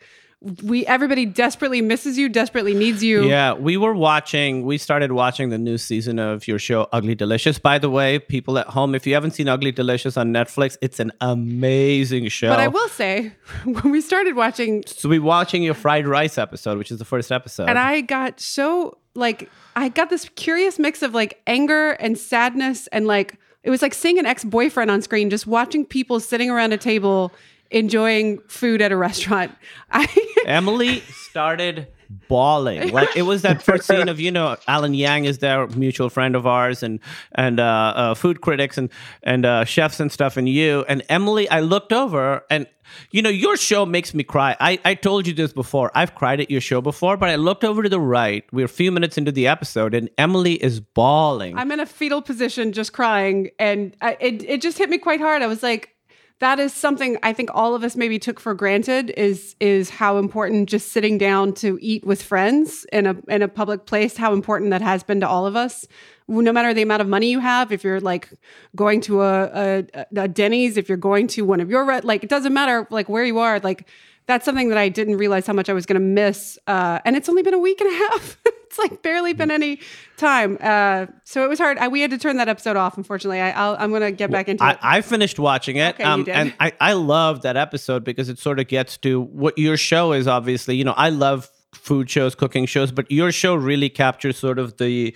we 0.61 0.85
everybody 0.85 1.25
desperately 1.25 1.81
misses 1.81 2.17
you, 2.17 2.27
desperately 2.27 2.73
needs 2.73 3.01
you. 3.03 3.23
Yeah, 3.23 3.53
we 3.53 3.77
were 3.77 3.93
watching. 3.93 4.65
We 4.65 4.77
started 4.77 5.13
watching 5.13 5.49
the 5.49 5.57
new 5.57 5.77
season 5.77 6.19
of 6.19 6.47
your 6.47 6.59
show, 6.59 6.87
Ugly 6.91 7.15
Delicious. 7.15 7.59
By 7.59 7.79
the 7.79 7.89
way, 7.89 8.19
people 8.19 8.57
at 8.57 8.67
home, 8.67 8.93
if 8.93 9.07
you 9.07 9.13
haven't 9.13 9.31
seen 9.31 9.47
Ugly 9.47 9.71
Delicious 9.71 10.17
on 10.17 10.33
Netflix, 10.33 10.77
it's 10.81 10.99
an 10.99 11.13
amazing 11.21 12.27
show. 12.27 12.49
But 12.49 12.59
I 12.59 12.67
will 12.67 12.89
say, 12.89 13.33
when 13.63 13.91
we 13.91 14.01
started 14.01 14.35
watching, 14.35 14.83
So 14.85 15.07
we're 15.07 15.21
watching 15.21 15.63
your 15.63 15.75
fried 15.75 16.07
rice 16.07 16.37
episode, 16.37 16.77
which 16.77 16.91
is 16.91 16.99
the 16.99 17.05
first 17.05 17.31
episode. 17.31 17.69
and 17.69 17.79
I 17.79 18.01
got 18.01 18.39
so 18.39 18.97
like, 19.15 19.49
I 19.75 19.89
got 19.89 20.09
this 20.09 20.27
curious 20.35 20.77
mix 20.77 21.01
of 21.01 21.13
like 21.13 21.41
anger 21.47 21.91
and 21.91 22.17
sadness 22.17 22.87
and 22.87 23.07
like 23.07 23.37
it 23.63 23.69
was 23.69 23.81
like 23.81 23.93
seeing 23.93 24.19
an 24.19 24.25
ex-boyfriend 24.25 24.91
on 24.91 25.01
screen, 25.01 25.29
just 25.29 25.47
watching 25.47 25.85
people 25.85 26.19
sitting 26.19 26.49
around 26.49 26.73
a 26.73 26.77
table 26.77 27.31
enjoying 27.73 28.39
food 28.47 28.81
at 28.81 28.91
a 28.91 28.97
restaurant. 28.97 29.51
I 29.91 30.07
Emily 30.45 31.01
started 31.09 31.87
bawling. 32.27 32.83
Like 32.93 33.15
it 33.15 33.23
was 33.23 33.41
that 33.41 33.63
first 33.63 33.85
scene 33.87 34.07
of 34.07 34.19
you 34.19 34.29
know 34.31 34.55
Alan 34.67 34.93
Yang 34.93 35.25
is 35.25 35.37
there, 35.39 35.65
mutual 35.67 36.09
friend 36.09 36.35
of 36.35 36.45
ours, 36.45 36.83
and 36.83 36.99
and 37.33 37.59
uh, 37.59 37.93
uh, 37.95 38.13
food 38.13 38.41
critics 38.41 38.77
and 38.77 38.89
and 39.23 39.45
uh, 39.45 39.65
chefs 39.65 39.99
and 39.99 40.11
stuff, 40.11 40.37
and 40.37 40.47
you 40.47 40.85
and 40.87 41.01
Emily. 41.09 41.49
I 41.49 41.61
looked 41.61 41.91
over 41.93 42.43
and. 42.49 42.67
You 43.11 43.21
know, 43.21 43.29
your 43.29 43.55
show 43.57 43.85
makes 43.87 44.13
me 44.13 44.23
cry. 44.23 44.55
I, 44.59 44.77
I 44.83 44.93
told 44.93 45.25
you 45.25 45.33
this 45.33 45.53
before. 45.53 45.89
I've 45.95 46.13
cried 46.13 46.41
at 46.41 46.51
your 46.51 46.61
show 46.61 46.81
before, 46.81 47.15
but 47.17 47.29
I 47.29 47.37
looked 47.37 47.63
over 47.63 47.81
to 47.81 47.89
the 47.89 47.99
right. 47.99 48.43
We're 48.51 48.65
a 48.65 48.69
few 48.69 48.91
minutes 48.91 49.17
into 49.17 49.31
the 49.31 49.47
episode, 49.47 49.95
and 49.95 50.09
Emily 50.17 50.61
is 50.61 50.79
bawling. 50.81 51.57
I'm 51.57 51.71
in 51.71 51.79
a 51.79 51.85
fetal 51.85 52.21
position, 52.21 52.71
just 52.71 52.93
crying, 52.93 53.49
and 53.57 53.95
I, 54.01 54.17
it 54.19 54.43
it 54.43 54.61
just 54.61 54.77
hit 54.77 54.89
me 54.89 54.97
quite 54.99 55.21
hard. 55.21 55.41
I 55.41 55.47
was 55.47 55.63
like, 55.63 55.92
that 56.39 56.59
is 56.59 56.73
something 56.73 57.17
I 57.23 57.31
think 57.31 57.49
all 57.53 57.75
of 57.75 57.83
us 57.83 57.95
maybe 57.95 58.19
took 58.19 58.39
for 58.39 58.53
granted 58.53 59.13
is 59.15 59.55
is 59.59 59.89
how 59.89 60.17
important 60.17 60.67
just 60.69 60.91
sitting 60.91 61.17
down 61.17 61.53
to 61.55 61.77
eat 61.81 62.05
with 62.05 62.21
friends 62.21 62.85
in 62.91 63.05
a 63.05 63.15
in 63.27 63.41
a 63.41 63.47
public 63.47 63.85
place 63.85 64.17
how 64.17 64.33
important 64.33 64.71
that 64.71 64.81
has 64.81 65.03
been 65.03 65.19
to 65.21 65.27
all 65.27 65.45
of 65.45 65.55
us. 65.55 65.87
No 66.27 66.51
matter 66.51 66.73
the 66.73 66.81
amount 66.81 67.01
of 67.01 67.07
money 67.07 67.29
you 67.29 67.39
have 67.39 67.71
if 67.71 67.83
you're 67.83 67.99
like 67.99 68.29
going 68.75 69.01
to 69.01 69.21
a, 69.21 69.85
a, 69.93 70.05
a 70.15 70.27
Denny's 70.27 70.77
if 70.77 70.89
you're 70.89 70.97
going 70.97 71.27
to 71.27 71.43
one 71.43 71.59
of 71.59 71.69
your 71.69 72.01
like 72.01 72.23
it 72.23 72.29
doesn't 72.29 72.53
matter 72.53 72.87
like 72.89 73.09
where 73.09 73.23
you 73.23 73.39
are 73.39 73.59
like 73.59 73.87
that's 74.25 74.45
something 74.45 74.69
that 74.69 74.77
I 74.77 74.89
didn't 74.89 75.17
realize 75.17 75.45
how 75.45 75.53
much 75.53 75.69
I 75.69 75.73
was 75.73 75.85
going 75.85 75.99
to 75.99 76.05
miss. 76.05 76.57
Uh, 76.67 76.99
and 77.05 77.15
it's 77.15 77.27
only 77.27 77.43
been 77.43 77.53
a 77.53 77.59
week 77.59 77.81
and 77.81 77.89
a 77.89 77.97
half. 77.97 78.37
it's 78.45 78.77
like 78.77 79.01
barely 79.01 79.33
been 79.33 79.51
any 79.51 79.79
time. 80.17 80.57
Uh, 80.61 81.07
so 81.23 81.43
it 81.43 81.49
was 81.49 81.59
hard. 81.59 81.77
I, 81.77 81.87
we 81.89 82.01
had 82.01 82.11
to 82.11 82.17
turn 82.17 82.37
that 82.37 82.47
episode 82.49 82.75
off, 82.75 82.97
unfortunately. 82.97 83.41
I, 83.41 83.83
am 83.83 83.89
going 83.89 84.01
to 84.01 84.11
get 84.11 84.31
back 84.31 84.47
into 84.47 84.63
I, 84.63 84.71
it. 84.71 84.79
I 84.81 85.01
finished 85.01 85.39
watching 85.39 85.77
it. 85.77 85.99
Okay, 85.99 86.23
did. 86.23 86.29
And 86.29 86.53
I, 86.59 86.71
I 86.79 86.93
love 86.93 87.41
that 87.41 87.57
episode 87.57 88.03
because 88.03 88.29
it 88.29 88.39
sort 88.39 88.59
of 88.59 88.67
gets 88.67 88.97
to 88.97 89.21
what 89.21 89.57
your 89.57 89.77
show 89.77 90.13
is, 90.13 90.27
obviously. 90.27 90.75
You 90.75 90.85
know, 90.85 90.93
I 90.93 91.09
love 91.09 91.49
food 91.73 92.09
shows, 92.09 92.33
cooking 92.33 92.65
shows, 92.65 92.91
but 92.91 93.11
your 93.11 93.31
show 93.31 93.55
really 93.55 93.89
captures 93.89 94.37
sort 94.37 94.57
of 94.57 94.77
the 94.77 95.15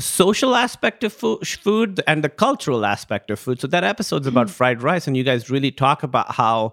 social 0.00 0.56
aspect 0.56 1.04
of 1.04 1.12
food 1.12 2.02
and 2.06 2.24
the 2.24 2.28
cultural 2.28 2.84
aspect 2.84 3.30
of 3.30 3.38
food. 3.38 3.60
So 3.60 3.66
that 3.68 3.84
episode's 3.84 4.26
about 4.26 4.48
mm. 4.48 4.50
fried 4.50 4.82
rice, 4.82 5.06
and 5.06 5.16
you 5.16 5.24
guys 5.24 5.50
really 5.50 5.70
talk 5.70 6.02
about 6.02 6.32
how 6.32 6.72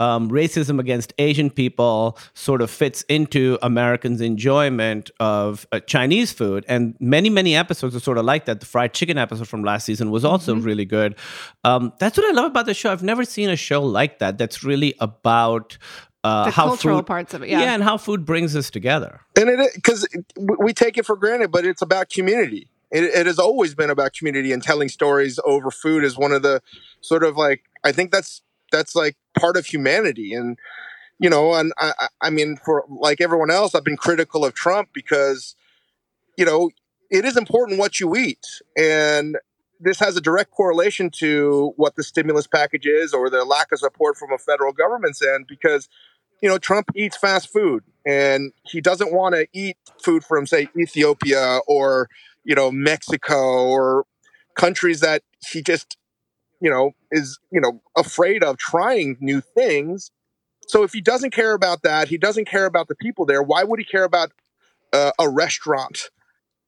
um, 0.00 0.30
racism 0.30 0.80
against 0.80 1.12
Asian 1.18 1.50
people 1.50 2.18
sort 2.34 2.62
of 2.62 2.70
fits 2.70 3.02
into 3.02 3.58
Americans' 3.62 4.20
enjoyment 4.20 5.10
of 5.20 5.66
uh, 5.70 5.78
Chinese 5.80 6.32
food. 6.32 6.64
And 6.66 6.96
many, 6.98 7.30
many 7.30 7.54
episodes 7.54 7.94
are 7.94 8.00
sort 8.00 8.18
of 8.18 8.24
like 8.24 8.46
that. 8.46 8.60
The 8.60 8.66
fried 8.66 8.94
chicken 8.94 9.18
episode 9.18 9.46
from 9.46 9.62
last 9.62 9.84
season 9.84 10.10
was 10.10 10.24
also 10.24 10.54
mm-hmm. 10.54 10.64
really 10.64 10.84
good. 10.86 11.14
Um, 11.62 11.92
that's 11.98 12.16
what 12.16 12.26
I 12.26 12.32
love 12.32 12.46
about 12.46 12.66
the 12.66 12.74
show. 12.74 12.90
I've 12.90 13.02
never 13.02 13.24
seen 13.24 13.50
a 13.50 13.56
show 13.56 13.82
like 13.82 14.18
that 14.18 14.38
that's 14.38 14.64
really 14.64 14.94
about 14.98 15.76
uh, 16.24 16.46
the 16.46 16.50
how 16.50 16.68
cultural 16.68 16.98
food, 16.98 17.06
parts 17.06 17.34
of 17.34 17.42
it, 17.42 17.48
yeah. 17.48 17.60
yeah, 17.60 17.74
and 17.74 17.82
how 17.82 17.96
food 17.96 18.24
brings 18.24 18.54
us 18.56 18.70
together. 18.70 19.20
And 19.36 19.48
it 19.48 19.74
because 19.74 20.06
we 20.36 20.72
take 20.72 20.98
it 20.98 21.06
for 21.06 21.16
granted, 21.16 21.50
but 21.50 21.64
it's 21.64 21.82
about 21.82 22.10
community. 22.10 22.70
It, 22.90 23.04
it, 23.04 23.26
has 23.26 23.38
always 23.38 23.74
been 23.74 23.88
about 23.88 24.14
community 24.14 24.52
and 24.52 24.62
telling 24.62 24.88
stories 24.88 25.38
over 25.44 25.70
food 25.70 26.02
is 26.02 26.18
one 26.18 26.32
of 26.32 26.42
the 26.42 26.60
sort 27.00 27.22
of 27.22 27.36
like 27.36 27.62
I 27.84 27.92
think 27.92 28.10
that's 28.10 28.42
that's 28.70 28.94
like 28.94 29.16
part 29.38 29.56
of 29.56 29.66
humanity. 29.66 30.34
And 30.34 30.58
you 31.22 31.28
know 31.28 31.52
and 31.52 31.70
i 31.76 32.08
i 32.22 32.30
mean 32.30 32.56
for 32.56 32.82
like 32.88 33.20
everyone 33.20 33.50
else 33.50 33.74
i've 33.74 33.84
been 33.84 33.94
critical 33.94 34.42
of 34.42 34.54
trump 34.54 34.88
because 34.94 35.54
you 36.38 36.46
know 36.46 36.70
it 37.10 37.24
is 37.24 37.36
important 37.36 37.78
what 37.78 38.00
you 38.00 38.16
eat. 38.16 38.46
And 38.76 39.36
this 39.80 39.98
has 39.98 40.16
a 40.16 40.20
direct 40.20 40.52
correlation 40.52 41.10
to 41.18 41.72
what 41.76 41.96
the 41.96 42.02
stimulus 42.02 42.46
package 42.46 42.86
is 42.86 43.12
or 43.12 43.28
the 43.28 43.44
lack 43.44 43.72
of 43.72 43.80
support 43.80 44.16
from 44.16 44.32
a 44.32 44.38
federal 44.38 44.72
government's 44.72 45.22
end 45.22 45.46
because 45.48 45.88
you 46.42 46.48
know 46.48 46.58
trump 46.58 46.90
eats 46.94 47.16
fast 47.16 47.50
food 47.50 47.82
and 48.06 48.52
he 48.64 48.80
doesn't 48.80 49.12
want 49.12 49.34
to 49.34 49.46
eat 49.52 49.76
food 50.02 50.22
from 50.24 50.46
say 50.46 50.68
ethiopia 50.78 51.60
or 51.66 52.08
you 52.44 52.54
know 52.54 52.70
mexico 52.70 53.66
or 53.66 54.04
countries 54.54 55.00
that 55.00 55.22
he 55.50 55.62
just 55.62 55.96
you 56.60 56.70
know, 56.70 56.92
is, 57.10 57.38
you 57.50 57.60
know, 57.60 57.80
afraid 57.96 58.44
of 58.44 58.58
trying 58.58 59.16
new 59.20 59.40
things. 59.40 60.10
So 60.66 60.82
if 60.82 60.92
he 60.92 61.00
doesn't 61.00 61.32
care 61.32 61.54
about 61.54 61.82
that, 61.82 62.08
he 62.08 62.18
doesn't 62.18 62.46
care 62.46 62.66
about 62.66 62.88
the 62.88 62.94
people 62.94 63.26
there. 63.26 63.42
Why 63.42 63.64
would 63.64 63.78
he 63.78 63.84
care 63.84 64.04
about 64.04 64.30
uh, 64.92 65.12
a 65.18 65.28
restaurant, 65.28 66.10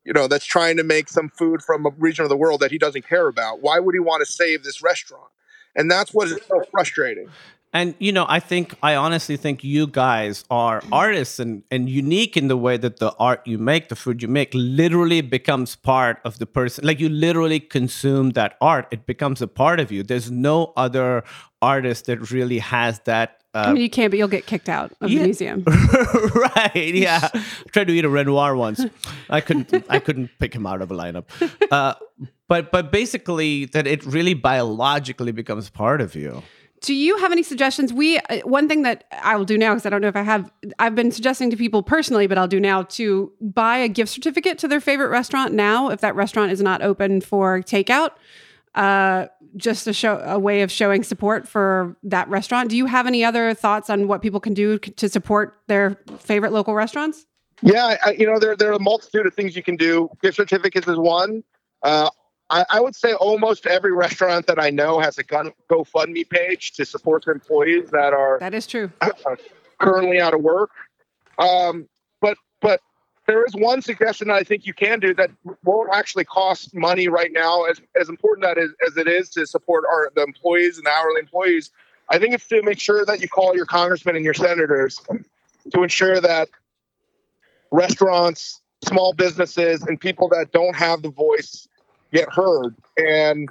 you 0.04 0.12
know, 0.12 0.26
that's 0.26 0.44
trying 0.44 0.76
to 0.78 0.82
make 0.82 1.08
some 1.08 1.28
food 1.28 1.62
from 1.62 1.86
a 1.86 1.90
region 1.90 2.24
of 2.24 2.28
the 2.28 2.36
world 2.36 2.60
that 2.60 2.70
he 2.70 2.78
doesn't 2.78 3.06
care 3.06 3.28
about? 3.28 3.60
Why 3.60 3.78
would 3.78 3.94
he 3.94 4.00
want 4.00 4.26
to 4.26 4.32
save 4.32 4.64
this 4.64 4.82
restaurant? 4.82 5.30
And 5.76 5.90
that's 5.90 6.12
what 6.12 6.28
is 6.28 6.40
so 6.48 6.62
frustrating. 6.70 7.28
And 7.74 7.94
you 7.98 8.12
know, 8.12 8.26
I 8.28 8.38
think 8.38 8.74
I 8.82 8.96
honestly 8.96 9.38
think 9.38 9.64
you 9.64 9.86
guys 9.86 10.44
are 10.50 10.82
artists 10.92 11.38
and, 11.38 11.62
and 11.70 11.88
unique 11.88 12.36
in 12.36 12.48
the 12.48 12.56
way 12.56 12.76
that 12.76 12.98
the 12.98 13.14
art 13.18 13.46
you 13.46 13.56
make, 13.56 13.88
the 13.88 13.96
food 13.96 14.20
you 14.20 14.28
make, 14.28 14.50
literally 14.52 15.22
becomes 15.22 15.74
part 15.76 16.20
of 16.24 16.38
the 16.38 16.44
person. 16.44 16.84
Like 16.84 17.00
you 17.00 17.08
literally 17.08 17.60
consume 17.60 18.30
that 18.30 18.56
art; 18.60 18.88
it 18.90 19.06
becomes 19.06 19.40
a 19.40 19.48
part 19.48 19.80
of 19.80 19.90
you. 19.90 20.02
There's 20.02 20.30
no 20.30 20.74
other 20.76 21.24
artist 21.62 22.06
that 22.06 22.30
really 22.30 22.58
has 22.58 22.98
that. 23.00 23.38
Uh, 23.54 23.64
I 23.68 23.72
mean, 23.72 23.82
you 23.82 23.90
can, 23.90 24.10
but 24.10 24.18
you'll 24.18 24.28
get 24.28 24.44
kicked 24.44 24.68
out 24.68 24.92
of 25.00 25.10
yeah. 25.10 25.20
the 25.20 25.24
museum. 25.24 25.62
right? 25.66 26.94
Yeah. 26.94 27.28
I 27.32 27.42
tried 27.72 27.86
to 27.86 27.92
eat 27.94 28.04
a 28.04 28.08
Renoir 28.08 28.54
once. 28.54 28.84
I 29.30 29.40
couldn't. 29.40 29.72
I 29.88 29.98
couldn't 29.98 30.30
pick 30.38 30.54
him 30.54 30.66
out 30.66 30.82
of 30.82 30.90
a 30.90 30.94
lineup. 30.94 31.24
Uh, 31.70 31.94
but 32.48 32.70
but 32.70 32.92
basically, 32.92 33.64
that 33.66 33.86
it 33.86 34.04
really 34.04 34.34
biologically 34.34 35.32
becomes 35.32 35.70
part 35.70 36.02
of 36.02 36.14
you 36.14 36.42
do 36.82 36.94
you 36.94 37.16
have 37.18 37.32
any 37.32 37.42
suggestions? 37.42 37.92
We 37.92 38.18
uh, 38.18 38.38
one 38.40 38.68
thing 38.68 38.82
that 38.82 39.04
I 39.22 39.36
will 39.36 39.44
do 39.44 39.56
now 39.56 39.72
because 39.72 39.86
I 39.86 39.90
don't 39.90 40.02
know 40.02 40.08
if 40.08 40.16
I 40.16 40.22
have. 40.22 40.52
I've 40.78 40.94
been 40.94 41.12
suggesting 41.12 41.50
to 41.50 41.56
people 41.56 41.82
personally, 41.82 42.26
but 42.26 42.36
I'll 42.36 42.48
do 42.48 42.60
now 42.60 42.82
to 42.82 43.32
buy 43.40 43.78
a 43.78 43.88
gift 43.88 44.10
certificate 44.12 44.58
to 44.58 44.68
their 44.68 44.80
favorite 44.80 45.08
restaurant 45.08 45.54
now 45.54 45.88
if 45.90 46.00
that 46.00 46.14
restaurant 46.14 46.52
is 46.52 46.60
not 46.60 46.82
open 46.82 47.20
for 47.20 47.60
takeout. 47.60 48.10
Uh, 48.74 49.26
just 49.56 49.86
a 49.86 49.92
show 49.92 50.18
a 50.18 50.38
way 50.38 50.62
of 50.62 50.72
showing 50.72 51.02
support 51.04 51.46
for 51.48 51.96
that 52.02 52.28
restaurant. 52.28 52.68
Do 52.70 52.76
you 52.76 52.86
have 52.86 53.06
any 53.06 53.24
other 53.24 53.54
thoughts 53.54 53.88
on 53.88 54.08
what 54.08 54.20
people 54.22 54.40
can 54.40 54.54
do 54.54 54.78
to 54.78 55.08
support 55.08 55.60
their 55.68 55.98
favorite 56.18 56.52
local 56.52 56.74
restaurants? 56.74 57.26
Yeah, 57.62 57.96
I, 58.04 58.12
you 58.12 58.26
know 58.26 58.40
there 58.40 58.56
there 58.56 58.70
are 58.70 58.76
a 58.76 58.80
multitude 58.80 59.26
of 59.26 59.34
things 59.34 59.54
you 59.54 59.62
can 59.62 59.76
do. 59.76 60.10
Gift 60.20 60.36
certificates 60.36 60.88
is 60.88 60.98
one. 60.98 61.44
Uh, 61.82 62.10
I, 62.50 62.64
I, 62.68 62.80
would 62.80 62.94
say 62.94 63.14
almost 63.14 63.66
every 63.66 63.92
restaurant 63.92 64.46
that 64.46 64.58
I 64.60 64.70
know 64.70 65.00
has 65.00 65.16
a 65.16 65.24
GoFundMe 65.24 66.28
page 66.28 66.72
to 66.72 66.84
support 66.84 67.24
their 67.24 67.34
employees 67.34 67.90
that 67.90 68.12
are 68.12 68.38
that 68.40 68.52
is 68.52 68.66
true 68.66 68.90
currently 69.82 70.20
out 70.20 70.34
of 70.34 70.40
work. 70.40 70.70
Um, 71.38 71.88
but 72.20 72.36
but 72.60 72.80
there 73.26 73.44
is 73.44 73.54
one 73.54 73.82
suggestion 73.82 74.28
that 74.28 74.34
I 74.34 74.42
think 74.42 74.66
you 74.66 74.74
can 74.74 75.00
do 75.00 75.14
that 75.14 75.30
won't 75.64 75.90
actually 75.92 76.24
cost 76.24 76.74
money 76.74 77.08
right 77.08 77.32
now. 77.32 77.64
As 77.64 77.80
as 78.00 78.08
important 78.08 78.44
that 78.44 78.58
is 78.58 78.70
as 78.86 78.96
it 78.96 79.08
is 79.08 79.28
to 79.30 79.46
support 79.46 79.84
our 79.90 80.10
the 80.14 80.22
employees 80.22 80.78
and 80.78 80.86
the 80.86 80.90
hourly 80.90 81.20
employees, 81.20 81.70
I 82.08 82.18
think 82.18 82.34
it's 82.34 82.46
to 82.48 82.62
make 82.62 82.78
sure 82.78 83.04
that 83.04 83.20
you 83.20 83.28
call 83.28 83.54
your 83.54 83.66
congressmen 83.66 84.16
and 84.16 84.24
your 84.24 84.34
senators 84.34 85.00
to 85.72 85.82
ensure 85.82 86.20
that 86.20 86.48
restaurants, 87.70 88.60
small 88.84 89.12
businesses, 89.12 89.82
and 89.82 90.00
people 90.00 90.28
that 90.28 90.52
don't 90.52 90.76
have 90.76 91.02
the 91.02 91.10
voice 91.10 91.68
get 92.12 92.32
heard. 92.32 92.76
And 92.96 93.48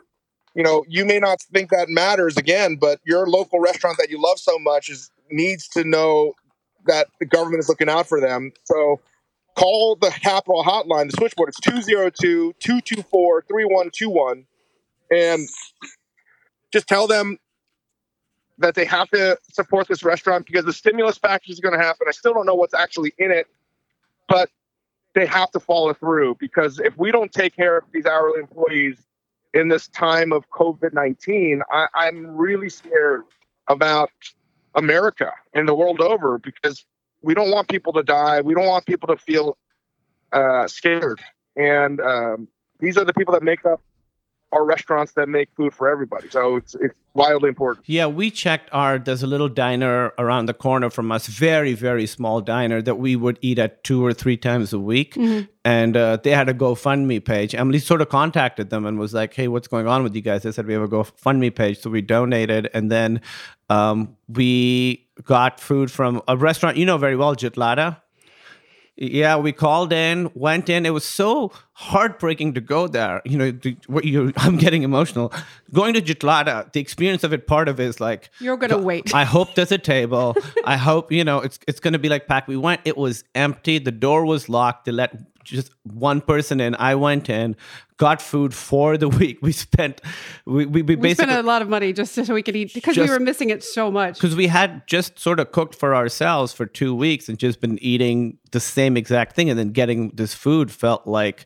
you 0.53 0.63
know, 0.63 0.83
you 0.87 1.05
may 1.05 1.19
not 1.19 1.41
think 1.53 1.69
that 1.69 1.87
matters 1.89 2.35
again, 2.37 2.75
but 2.75 2.99
your 3.05 3.25
local 3.27 3.59
restaurant 3.59 3.97
that 3.99 4.09
you 4.09 4.21
love 4.21 4.37
so 4.37 4.59
much 4.59 4.89
is 4.89 5.09
needs 5.29 5.67
to 5.69 5.83
know 5.85 6.33
that 6.87 7.07
the 7.19 7.25
government 7.25 7.59
is 7.59 7.69
looking 7.69 7.89
out 7.89 8.07
for 8.07 8.19
them. 8.19 8.51
So 8.65 8.99
call 9.55 9.95
the 9.95 10.09
Capitol 10.09 10.63
hotline, 10.63 11.09
the 11.09 11.17
switchboard. 11.17 11.49
It's 11.49 11.59
202-224-3121 12.61 14.45
and 15.11 15.47
just 16.73 16.87
tell 16.87 17.07
them 17.07 17.37
that 18.57 18.75
they 18.75 18.85
have 18.85 19.09
to 19.09 19.37
support 19.51 19.87
this 19.87 20.03
restaurant 20.03 20.45
because 20.45 20.65
the 20.65 20.73
stimulus 20.73 21.17
package 21.17 21.49
is 21.49 21.59
going 21.59 21.77
to 21.77 21.83
happen. 21.83 22.07
I 22.07 22.11
still 22.11 22.33
don't 22.33 22.45
know 22.45 22.55
what's 22.55 22.73
actually 22.73 23.13
in 23.17 23.31
it, 23.31 23.47
but 24.27 24.49
they 25.13 25.25
have 25.25 25.51
to 25.51 25.59
follow 25.59 25.93
through 25.93 26.35
because 26.39 26.79
if 26.79 26.97
we 26.97 27.11
don't 27.11 27.31
take 27.31 27.55
care 27.55 27.77
of 27.77 27.83
these 27.91 28.05
hourly 28.05 28.39
employees 28.39 28.97
in 29.53 29.67
this 29.67 29.87
time 29.89 30.31
of 30.31 30.49
COVID 30.49 30.93
19, 30.93 31.61
I'm 31.93 32.37
really 32.37 32.69
scared 32.69 33.23
about 33.67 34.11
America 34.75 35.31
and 35.53 35.67
the 35.67 35.75
world 35.75 35.99
over 35.99 36.37
because 36.37 36.85
we 37.21 37.33
don't 37.33 37.51
want 37.51 37.67
people 37.67 37.93
to 37.93 38.03
die. 38.03 38.41
We 38.41 38.53
don't 38.53 38.67
want 38.67 38.85
people 38.85 39.07
to 39.07 39.17
feel 39.17 39.57
uh, 40.31 40.67
scared. 40.67 41.19
And 41.55 41.99
um, 41.99 42.47
these 42.79 42.97
are 42.97 43.03
the 43.03 43.13
people 43.13 43.33
that 43.33 43.43
make 43.43 43.65
up 43.65 43.81
are 44.51 44.65
restaurants 44.65 45.13
that 45.13 45.29
make 45.29 45.49
food 45.55 45.73
for 45.73 45.89
everybody. 45.89 46.29
So 46.29 46.57
it's 46.57 46.75
it's 46.75 46.93
wildly 47.13 47.49
important. 47.49 47.87
Yeah, 47.87 48.07
we 48.07 48.31
checked 48.31 48.69
our 48.73 48.99
there's 48.99 49.23
a 49.23 49.27
little 49.27 49.49
diner 49.49 50.13
around 50.17 50.47
the 50.47 50.53
corner 50.53 50.89
from 50.89 51.11
us, 51.11 51.27
very 51.27 51.73
very 51.73 52.05
small 52.05 52.41
diner 52.41 52.81
that 52.81 52.95
we 52.95 53.15
would 53.15 53.39
eat 53.41 53.59
at 53.59 53.83
two 53.83 54.05
or 54.05 54.13
three 54.13 54.37
times 54.37 54.73
a 54.73 54.79
week, 54.79 55.17
and 55.63 55.95
uh, 55.97 56.17
they 56.17 56.31
had 56.31 56.49
a 56.49 56.53
GoFundMe 56.53 57.23
page. 57.23 57.55
Emily 57.55 57.79
sort 57.79 58.01
of 58.01 58.09
contacted 58.09 58.69
them 58.69 58.85
and 58.85 58.99
was 58.99 59.13
like, 59.13 59.33
"Hey, 59.33 59.47
what's 59.47 59.67
going 59.67 59.87
on 59.87 60.03
with 60.03 60.15
you 60.15 60.21
guys?" 60.21 60.43
They 60.43 60.51
said 60.51 60.65
we 60.67 60.73
have 60.73 60.83
a 60.83 60.87
GoFundMe 60.87 61.53
page, 61.55 61.79
so 61.79 61.89
we 61.89 62.01
donated, 62.01 62.69
and 62.73 62.91
then 62.91 63.21
um, 63.69 64.17
we 64.27 65.07
got 65.23 65.59
food 65.59 65.91
from 65.91 66.21
a 66.27 66.35
restaurant 66.35 66.77
you 66.77 66.85
know 66.85 66.97
very 66.97 67.15
well, 67.15 67.35
Jitlada. 67.35 68.00
Yeah, 68.97 69.37
we 69.37 69.51
called 69.51 69.93
in, 69.93 70.29
went 70.35 70.69
in. 70.69 70.85
It 70.85 70.91
was 70.91 71.05
so 71.05 71.51
heartbreaking 71.73 72.53
to 72.53 72.61
go 72.61 72.87
there. 72.87 73.21
You 73.25 73.37
know, 73.37 73.51
the, 73.51 73.75
what 73.87 74.05
you, 74.05 74.33
I'm 74.37 74.57
getting 74.57 74.83
emotional. 74.83 75.33
Going 75.73 75.93
to 75.93 76.01
Jitlada, 76.01 76.71
the 76.73 76.79
experience 76.79 77.23
of 77.23 77.33
it, 77.33 77.47
part 77.47 77.67
of 77.67 77.79
it 77.79 77.85
is 77.85 77.99
like 77.99 78.29
You're 78.39 78.57
gonna 78.57 78.77
wait. 78.77 79.15
I 79.15 79.23
hope 79.23 79.55
there's 79.55 79.71
a 79.71 79.77
table. 79.95 80.35
I 80.65 80.77
hope 80.77 81.11
you 81.11 81.23
know 81.23 81.39
it's 81.39 81.57
it's 81.67 81.79
going 81.79 81.93
to 81.93 81.99
be 81.99 82.09
like 82.09 82.27
packed. 82.27 82.47
We 82.47 82.57
went. 82.57 82.81
It 82.85 82.97
was 82.97 83.23
empty. 83.33 83.79
The 83.79 83.91
door 83.91 84.25
was 84.25 84.49
locked. 84.49 84.85
They 84.85 84.91
let 84.91 85.17
just 85.43 85.71
one 85.83 86.21
person 86.21 86.59
in. 86.59 86.75
I 86.75 86.95
went 86.95 87.29
in, 87.29 87.55
got 87.97 88.21
food 88.21 88.53
for 88.53 88.97
the 88.97 89.09
week. 89.19 89.39
We 89.41 89.51
spent. 89.51 90.01
We 90.45 90.65
we, 90.65 90.81
we 90.81 90.81
We 90.81 90.95
basically 90.95 91.31
spent 91.31 91.45
a 91.45 91.47
lot 91.47 91.61
of 91.61 91.69
money 91.69 91.93
just 91.93 92.13
so 92.13 92.33
we 92.33 92.43
could 92.43 92.55
eat 92.55 92.73
because 92.73 92.97
we 92.97 93.09
were 93.09 93.19
missing 93.19 93.49
it 93.49 93.63
so 93.63 93.91
much. 93.91 94.15
because 94.15 94.35
we 94.35 94.47
had 94.47 94.85
just 94.87 95.19
sort 95.19 95.39
of 95.39 95.51
cooked 95.51 95.75
for 95.75 95.95
ourselves 95.95 96.53
for 96.53 96.65
two 96.65 96.95
weeks 96.95 97.29
and 97.29 97.37
just 97.37 97.61
been 97.61 97.77
eating 97.81 98.37
the 98.51 98.59
same 98.59 98.97
exact 98.97 99.35
thing 99.35 99.49
and 99.49 99.57
then 99.57 99.69
getting 99.69 100.09
this 100.09 100.33
food 100.33 100.71
felt 100.71 101.07
like 101.07 101.45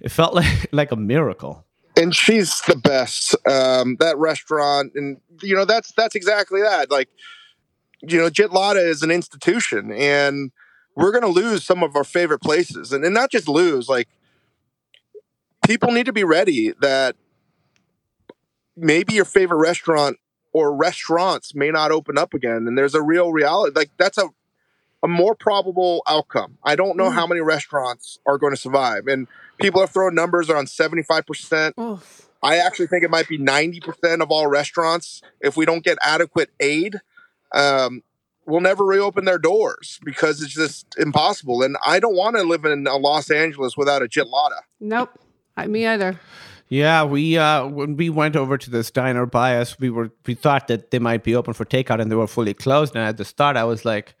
it 0.00 0.10
felt 0.10 0.34
like 0.40 0.68
like 0.72 0.92
a 0.92 0.96
miracle 0.96 1.64
and 1.98 2.14
she's 2.14 2.60
the 2.62 2.76
best. 2.76 3.34
Um, 3.46 3.96
that 3.98 4.16
restaurant, 4.16 4.92
and 4.94 5.20
you 5.42 5.54
know, 5.54 5.64
that's 5.64 5.92
that's 5.92 6.14
exactly 6.14 6.62
that. 6.62 6.90
Like, 6.90 7.08
you 8.00 8.18
know, 8.18 8.30
Jitlada 8.30 8.86
is 8.86 9.02
an 9.02 9.10
institution, 9.10 9.90
and 9.92 10.52
we're 10.98 11.12
going 11.12 11.22
to 11.22 11.28
lose 11.28 11.64
some 11.64 11.84
of 11.84 11.94
our 11.94 12.02
favorite 12.02 12.40
places, 12.40 12.92
and, 12.92 13.04
and 13.04 13.14
not 13.14 13.30
just 13.30 13.48
lose. 13.48 13.88
Like, 13.88 14.08
people 15.64 15.92
need 15.92 16.06
to 16.06 16.12
be 16.12 16.24
ready 16.24 16.72
that 16.80 17.14
maybe 18.76 19.14
your 19.14 19.24
favorite 19.24 19.58
restaurant 19.58 20.16
or 20.52 20.74
restaurants 20.74 21.54
may 21.54 21.70
not 21.70 21.92
open 21.92 22.18
up 22.18 22.34
again, 22.34 22.66
and 22.66 22.76
there's 22.76 22.96
a 22.96 23.02
real 23.02 23.32
reality. 23.32 23.72
Like, 23.74 23.90
that's 23.96 24.18
a 24.18 24.28
a 25.00 25.06
more 25.06 25.36
probable 25.36 26.02
outcome. 26.08 26.58
I 26.64 26.74
don't 26.74 26.96
know 26.96 27.10
how 27.10 27.24
many 27.24 27.40
restaurants 27.40 28.18
are 28.26 28.36
going 28.36 28.52
to 28.52 28.56
survive, 28.56 29.06
and 29.06 29.28
people 29.60 29.80
have 29.80 29.90
thrown 29.90 30.16
numbers 30.16 30.50
around 30.50 30.68
seventy 30.68 31.04
five 31.04 31.24
percent. 31.26 31.76
Oh, 31.78 32.02
I 32.42 32.56
actually 32.56 32.88
think 32.88 33.04
it 33.04 33.10
might 33.10 33.26
be 33.26 33.36
90% 33.36 34.22
of 34.22 34.30
all 34.30 34.46
restaurants, 34.46 35.22
if 35.40 35.56
we 35.56 35.64
don't 35.64 35.82
get 35.82 35.98
adequate 36.00 36.50
aid, 36.60 37.00
um, 37.52 38.04
will 38.48 38.60
never 38.60 38.84
reopen 38.84 39.24
their 39.24 39.38
doors 39.38 40.00
because 40.04 40.42
it's 40.42 40.54
just 40.54 40.96
impossible. 40.98 41.62
And 41.62 41.76
I 41.86 42.00
don't 42.00 42.16
want 42.16 42.36
to 42.36 42.42
live 42.42 42.64
in 42.64 42.86
uh, 42.88 42.96
Los 42.98 43.30
Angeles 43.30 43.76
without 43.76 44.02
a 44.02 44.06
Jitlada. 44.06 44.60
nope. 44.80 45.10
I, 45.56 45.66
me 45.66 45.86
either. 45.86 46.18
yeah 46.68 47.02
we 47.02 47.36
uh 47.36 47.66
when 47.66 47.96
we 47.96 48.08
went 48.10 48.36
over 48.36 48.56
to 48.56 48.70
this 48.70 48.90
diner 48.92 49.26
by 49.26 49.56
us 49.58 49.76
we 49.80 49.90
were 49.90 50.10
we 50.26 50.34
thought 50.34 50.68
that 50.68 50.90
they 50.92 51.00
might 51.00 51.24
be 51.24 51.34
open 51.34 51.52
for 51.52 51.64
takeout 51.64 52.00
and 52.00 52.12
they 52.12 52.14
were 52.14 52.28
fully 52.28 52.54
closed 52.54 52.94
and 52.94 53.02
at 53.04 53.16
the 53.16 53.24
start 53.24 53.56
i 53.56 53.64
was 53.64 53.84
like 53.84 54.14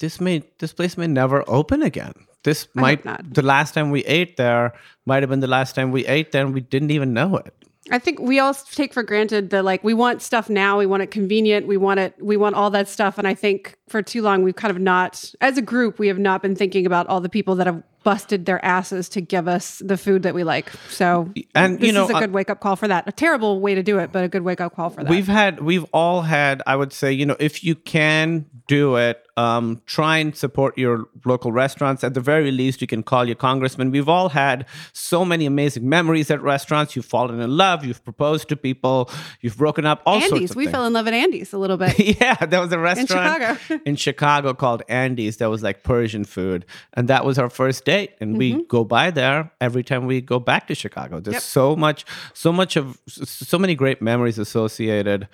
this 0.00 0.20
may 0.20 0.42
this 0.58 0.72
place 0.72 0.96
may 0.98 1.06
never 1.06 1.44
open 1.46 1.80
again 1.82 2.12
this 2.42 2.66
I 2.76 2.80
might 2.80 3.04
not. 3.04 3.34
the 3.34 3.42
last 3.42 3.72
time 3.74 3.90
we 3.92 4.02
ate 4.06 4.36
there 4.36 4.72
might 5.06 5.22
have 5.22 5.30
been 5.30 5.38
the 5.40 5.46
last 5.58 5.76
time 5.76 5.92
we 5.92 6.04
ate 6.06 6.32
there 6.32 6.44
and 6.44 6.52
we 6.52 6.60
didn't 6.60 6.90
even 6.90 7.12
know 7.14 7.36
it 7.36 7.54
I 7.90 7.98
think 7.98 8.18
we 8.18 8.38
all 8.38 8.54
take 8.54 8.94
for 8.94 9.02
granted 9.02 9.50
that 9.50 9.64
like 9.64 9.84
we 9.84 9.92
want 9.92 10.22
stuff 10.22 10.48
now, 10.48 10.78
we 10.78 10.86
want 10.86 11.02
it 11.02 11.10
convenient, 11.10 11.66
we 11.66 11.76
want 11.76 12.00
it, 12.00 12.14
we 12.18 12.36
want 12.36 12.54
all 12.54 12.70
that 12.70 12.88
stuff. 12.88 13.18
And 13.18 13.28
I 13.28 13.34
think 13.34 13.76
for 13.88 14.00
too 14.00 14.22
long 14.22 14.42
we've 14.42 14.56
kind 14.56 14.70
of 14.70 14.80
not, 14.80 15.32
as 15.42 15.58
a 15.58 15.62
group, 15.62 15.98
we 15.98 16.08
have 16.08 16.18
not 16.18 16.40
been 16.40 16.56
thinking 16.56 16.86
about 16.86 17.06
all 17.08 17.20
the 17.20 17.28
people 17.28 17.54
that 17.56 17.66
have 17.66 17.82
busted 18.04 18.46
their 18.46 18.64
asses 18.64 19.08
to 19.10 19.20
give 19.20 19.48
us 19.48 19.82
the 19.84 19.96
food 19.96 20.22
that 20.22 20.34
we 20.34 20.44
like. 20.44 20.70
So 20.90 21.32
And, 21.54 21.80
this 21.80 21.86
you 21.88 21.92
know, 21.92 22.04
is 22.04 22.10
a 22.10 22.16
uh, 22.16 22.20
good 22.20 22.32
wake 22.32 22.50
up 22.50 22.60
call 22.60 22.76
for 22.76 22.86
that. 22.86 23.08
A 23.08 23.12
terrible 23.12 23.60
way 23.60 23.74
to 23.74 23.82
do 23.82 23.98
it, 23.98 24.12
but 24.12 24.22
a 24.24 24.28
good 24.28 24.42
wake 24.42 24.60
up 24.60 24.76
call 24.76 24.90
for 24.90 25.02
that. 25.02 25.10
We've 25.10 25.26
had, 25.26 25.60
we've 25.60 25.84
all 25.92 26.22
had, 26.22 26.62
I 26.66 26.76
would 26.76 26.92
say, 26.92 27.12
you 27.12 27.26
know, 27.26 27.36
if 27.40 27.64
you 27.64 27.74
can 27.74 28.46
do 28.66 28.96
it, 28.96 29.20
um, 29.36 29.82
try 29.86 30.18
and 30.18 30.34
support 30.36 30.78
your 30.78 31.06
local 31.24 31.50
restaurants. 31.50 32.04
At 32.04 32.14
the 32.14 32.20
very 32.20 32.50
least, 32.52 32.80
you 32.80 32.86
can 32.86 33.02
call 33.02 33.24
your 33.24 33.34
congressman. 33.34 33.90
We've 33.90 34.08
all 34.08 34.28
had 34.28 34.66
so 34.92 35.24
many 35.24 35.44
amazing 35.46 35.88
memories 35.88 36.30
at 36.30 36.40
restaurants. 36.40 36.94
You've 36.94 37.04
fallen 37.04 37.40
in 37.40 37.56
love, 37.56 37.84
you've 37.84 38.04
proposed 38.04 38.48
to 38.50 38.56
people, 38.56 39.10
you've 39.40 39.56
broken 39.56 39.86
up, 39.86 40.02
all 40.06 40.20
sorts 40.20 40.34
Andy's. 40.34 40.50
of 40.50 40.56
We 40.56 40.64
things. 40.64 40.72
fell 40.72 40.86
in 40.86 40.92
love 40.92 41.08
at 41.08 41.14
Andy's 41.14 41.52
a 41.52 41.58
little 41.58 41.76
bit. 41.76 41.98
yeah, 42.20 42.36
there 42.46 42.60
was 42.60 42.72
a 42.72 42.78
restaurant 42.78 43.58
Chicago. 43.58 43.82
in 43.84 43.96
Chicago 43.96 44.54
called 44.54 44.82
Andy's 44.88 45.38
that 45.38 45.50
was 45.50 45.62
like 45.62 45.82
Persian 45.82 46.24
food, 46.24 46.64
and 46.94 47.08
that 47.08 47.24
was 47.24 47.38
our 47.38 47.50
first 47.50 47.84
date. 47.84 47.93
And 48.20 48.38
we 48.38 48.64
go 48.64 48.84
by 48.84 49.10
there 49.10 49.50
every 49.60 49.82
time 49.82 50.06
we 50.06 50.20
go 50.20 50.38
back 50.38 50.66
to 50.68 50.74
Chicago. 50.74 51.20
There's 51.20 51.34
Yep. 51.34 51.42
so 51.42 51.76
much, 51.76 52.04
so 52.32 52.52
much 52.52 52.76
of, 52.76 52.98
so 53.08 53.58
many 53.58 53.74
great 53.74 54.00
memories 54.02 54.38
associated 54.38 55.28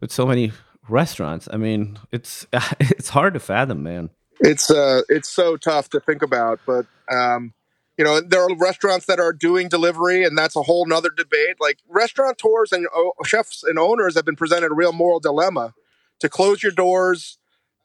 with 0.00 0.12
so 0.12 0.26
many 0.26 0.52
restaurants. 0.88 1.48
I 1.52 1.56
mean, 1.56 1.98
it's 2.12 2.46
it's 2.80 3.10
hard 3.10 3.34
to 3.34 3.40
fathom, 3.40 3.82
man. 3.82 4.10
It's 4.40 4.70
uh, 4.70 5.02
it's 5.08 5.28
so 5.28 5.56
tough 5.56 5.88
to 5.90 6.00
think 6.00 6.22
about, 6.22 6.60
but 6.66 6.86
um, 7.10 7.54
you 7.96 8.04
know, 8.04 8.20
there 8.20 8.42
are 8.42 8.54
restaurants 8.56 9.06
that 9.06 9.18
are 9.18 9.32
doing 9.32 9.68
delivery, 9.68 10.24
and 10.24 10.36
that's 10.36 10.56
a 10.56 10.62
whole 10.62 10.84
nother 10.86 11.10
debate. 11.10 11.56
Like 11.60 11.78
restaurateurs 11.88 12.72
and 12.72 12.86
o- 12.94 13.14
chefs 13.24 13.62
and 13.64 13.78
owners 13.78 14.14
have 14.14 14.24
been 14.24 14.36
presented 14.36 14.70
a 14.70 14.74
real 14.74 14.92
moral 14.92 15.20
dilemma 15.20 15.74
to 16.20 16.28
close 16.28 16.62
your 16.62 16.72
doors 16.72 17.38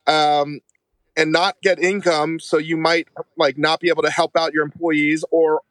um, 0.08 0.60
and 1.16 1.32
not 1.32 1.56
get 1.62 1.80
income, 1.80 2.40
so 2.40 2.58
you 2.58 2.78
might 2.78 3.08
like 3.38 3.58
not 3.58 3.80
be 3.80 3.90
able 3.90 4.04
to 4.04 4.10
help 4.10 4.36
out 4.38 4.54
your 4.54 4.64
employees, 4.64 5.24
or 5.32 5.62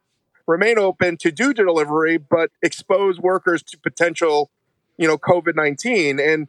remain 0.47 0.77
open 0.77 1.17
to 1.17 1.31
do 1.31 1.53
delivery, 1.53 2.17
but 2.17 2.51
expose 2.61 3.19
workers 3.19 3.63
to 3.63 3.77
potential, 3.77 4.49
you 4.97 5.07
know, 5.07 5.17
COVID 5.17 5.55
nineteen 5.55 6.19
and 6.19 6.47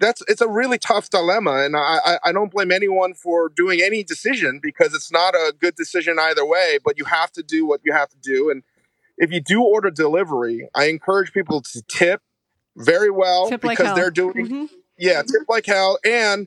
that's 0.00 0.22
it's 0.28 0.40
a 0.40 0.46
really 0.48 0.78
tough 0.78 1.10
dilemma, 1.10 1.64
and 1.64 1.74
I, 1.76 2.18
I 2.24 2.30
don't 2.32 2.52
blame 2.52 2.70
anyone 2.70 3.14
for 3.14 3.48
doing 3.48 3.80
any 3.82 4.04
decision 4.04 4.60
because 4.62 4.94
it's 4.94 5.10
not 5.10 5.34
a 5.34 5.52
good 5.58 5.74
decision 5.74 6.18
either 6.20 6.46
way. 6.46 6.78
But 6.84 6.98
you 6.98 7.04
have 7.04 7.32
to 7.32 7.42
do 7.42 7.66
what 7.66 7.80
you 7.84 7.92
have 7.92 8.08
to 8.10 8.16
do, 8.22 8.48
and 8.48 8.62
if 9.16 9.32
you 9.32 9.40
do 9.40 9.60
order 9.60 9.90
delivery, 9.90 10.68
I 10.72 10.84
encourage 10.84 11.32
people 11.32 11.62
to 11.62 11.82
tip 11.88 12.22
very 12.76 13.10
well 13.10 13.48
Tip 13.48 13.60
because 13.60 13.86
hell. 13.86 13.96
they're 13.96 14.10
doing 14.12 14.46
Mhm. 14.48 14.68
yeah 14.98 15.22
tip 15.22 15.48
like 15.48 15.66
hell, 15.66 15.98
and 16.04 16.46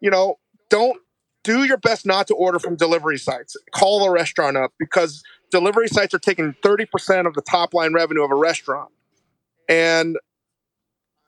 you 0.00 0.10
know 0.10 0.38
don't 0.68 1.00
do 1.44 1.64
your 1.64 1.76
best 1.76 2.06
not 2.06 2.26
to 2.28 2.34
order 2.34 2.58
from 2.58 2.76
delivery 2.76 3.18
sites. 3.18 3.56
Call 3.72 4.00
the 4.04 4.10
restaurant 4.10 4.56
up 4.56 4.72
because 4.78 5.22
delivery 5.50 5.88
sites 5.88 6.14
are 6.14 6.18
taking 6.18 6.54
thirty 6.62 6.86
percent 6.86 7.26
of 7.26 7.34
the 7.34 7.42
top 7.42 7.74
line 7.74 7.92
revenue 7.94 8.22
of 8.24 8.30
a 8.30 8.34
restaurant, 8.36 8.90
and 9.68 10.16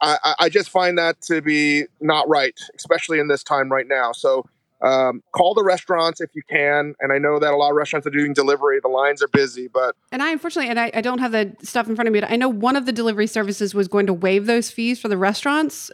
I, 0.01 0.35
I- 0.41 0.49
just 0.49 0.71
find 0.71 0.99
that 0.99 1.21
to 1.23 1.41
be 1.41 1.85
not 2.01 2.29
right, 2.29 2.59
especially 2.77 3.19
in 3.21 3.29
this 3.29 3.43
time 3.43 3.71
right 3.71 3.87
now. 3.89 4.13
So 4.13 4.45
um, 4.83 5.23
call 5.35 5.55
the 5.55 5.63
restaurants 5.65 6.21
if 6.21 6.31
you 6.35 6.43
can. 6.49 6.95
And 7.01 7.11
I 7.13 7.17
know 7.19 7.39
that 7.39 7.53
a 7.53 7.57
lot 7.57 7.71
of 7.71 7.77
restaurants 7.77 8.07
are 8.07 8.11
doing 8.11 8.35
delivery. 8.35 8.81
The 8.81 8.89
lines 8.89 9.23
are 9.23 9.29
busy, 9.29 9.67
but 9.67 9.97
And 10.13 10.23
I 10.23 10.31
unfortunately, 10.33 10.69
and 10.69 10.79
I, 10.79 10.91
I 10.93 11.01
don't 11.01 11.21
have 11.21 11.33
the 11.33 11.57
stuff 11.63 11.89
in 11.89 11.95
front 11.97 12.07
of 12.09 12.13
me, 12.13 12.21
but 12.21 12.31
I 12.31 12.37
know 12.37 12.49
one 12.51 12.77
of 12.77 12.85
the 12.85 12.93
delivery 12.93 13.27
services 13.27 13.75
was 13.75 13.89
going 13.89 14.07
to 14.07 14.13
waive 14.13 14.45
those 14.47 14.71
fees 14.71 15.01
for 15.01 15.09
the 15.09 15.17
restaurants. 15.17 15.91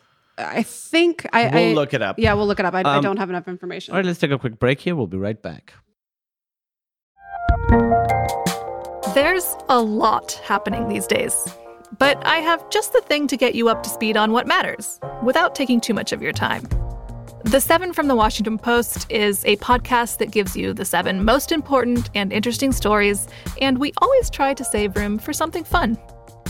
I 0.48 0.62
think 0.62 1.26
I. 1.32 1.48
We'll 1.52 1.70
I- 1.70 1.72
look 1.74 1.94
it 1.94 2.02
up. 2.02 2.18
Yeah, 2.18 2.34
we'll 2.34 2.46
look 2.46 2.58
it 2.60 2.64
up. 2.66 2.74
I, 2.74 2.82
I 2.82 2.96
Um, 2.96 3.02
don't 3.02 3.16
have 3.18 3.30
enough 3.30 3.48
information. 3.48 3.92
All 3.92 3.98
right, 3.98 4.06
let's 4.06 4.18
take 4.18 4.30
a 4.30 4.38
quick 4.38 4.58
break 4.58 4.80
here. 4.80 4.94
We'll 4.96 5.06
be 5.06 5.18
right 5.18 5.40
back. 5.40 5.74
There's 9.14 9.56
a 9.68 9.80
lot 9.80 10.32
happening 10.44 10.88
these 10.88 11.06
days. 11.06 11.34
But 11.98 12.24
I 12.24 12.36
have 12.38 12.68
just 12.70 12.92
the 12.92 13.00
thing 13.00 13.26
to 13.26 13.36
get 13.36 13.54
you 13.56 13.68
up 13.68 13.82
to 13.82 13.88
speed 13.90 14.16
on 14.16 14.30
what 14.30 14.46
matters 14.46 15.00
without 15.24 15.54
taking 15.56 15.80
too 15.80 15.92
much 15.94 16.12
of 16.12 16.22
your 16.22 16.32
time. 16.32 16.62
The 17.44 17.60
Seven 17.60 17.92
from 17.92 18.06
the 18.06 18.14
Washington 18.14 18.58
Post 18.58 19.10
is 19.10 19.44
a 19.44 19.56
podcast 19.56 20.18
that 20.18 20.30
gives 20.30 20.56
you 20.56 20.72
the 20.72 20.84
seven 20.84 21.24
most 21.24 21.50
important 21.50 22.08
and 22.14 22.32
interesting 22.32 22.70
stories, 22.70 23.26
and 23.60 23.78
we 23.78 23.92
always 23.98 24.30
try 24.30 24.54
to 24.54 24.62
save 24.62 24.94
room 24.94 25.18
for 25.18 25.32
something 25.32 25.64
fun. 25.64 25.98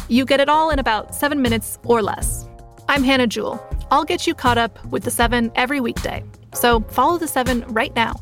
You 0.09 0.26
get 0.26 0.40
it 0.40 0.48
all 0.50 0.68
in 0.70 0.79
about 0.79 1.14
seven 1.14 1.40
minutes 1.40 1.79
or 1.85 2.03
less. 2.03 2.46
I'm 2.90 3.05
Hannah 3.05 3.29
Jewell. 3.29 3.64
I'll 3.92 4.05
get 4.05 4.26
you 4.26 4.35
caught 4.35 4.59
up 4.59 4.85
with 4.87 5.05
the 5.05 5.12
seven 5.12 5.53
every 5.55 5.79
weekday. 5.79 6.24
So 6.53 6.81
follow 6.88 7.18
the 7.18 7.29
seven 7.29 7.64
right 7.68 7.94
now. 7.94 8.14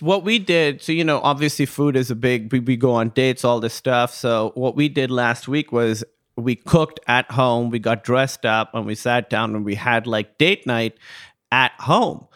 What 0.00 0.22
we 0.22 0.38
did, 0.38 0.82
so 0.82 0.92
you 0.92 1.02
know, 1.02 1.18
obviously 1.22 1.64
food 1.64 1.96
is 1.96 2.10
a 2.10 2.14
big. 2.14 2.52
We, 2.52 2.60
we 2.60 2.76
go 2.76 2.92
on 2.92 3.08
dates, 3.08 3.42
all 3.42 3.58
this 3.58 3.72
stuff. 3.72 4.12
So 4.12 4.52
what 4.54 4.76
we 4.76 4.90
did 4.90 5.10
last 5.10 5.48
week 5.48 5.72
was 5.72 6.04
we 6.36 6.56
cooked 6.56 7.00
at 7.06 7.30
home. 7.30 7.70
We 7.70 7.78
got 7.78 8.04
dressed 8.04 8.44
up 8.44 8.74
and 8.74 8.84
we 8.84 8.94
sat 8.94 9.30
down 9.30 9.56
and 9.56 9.64
we 9.64 9.76
had 9.76 10.06
like 10.06 10.36
date 10.36 10.66
night 10.66 10.98
at 11.50 11.72
home. 11.78 12.26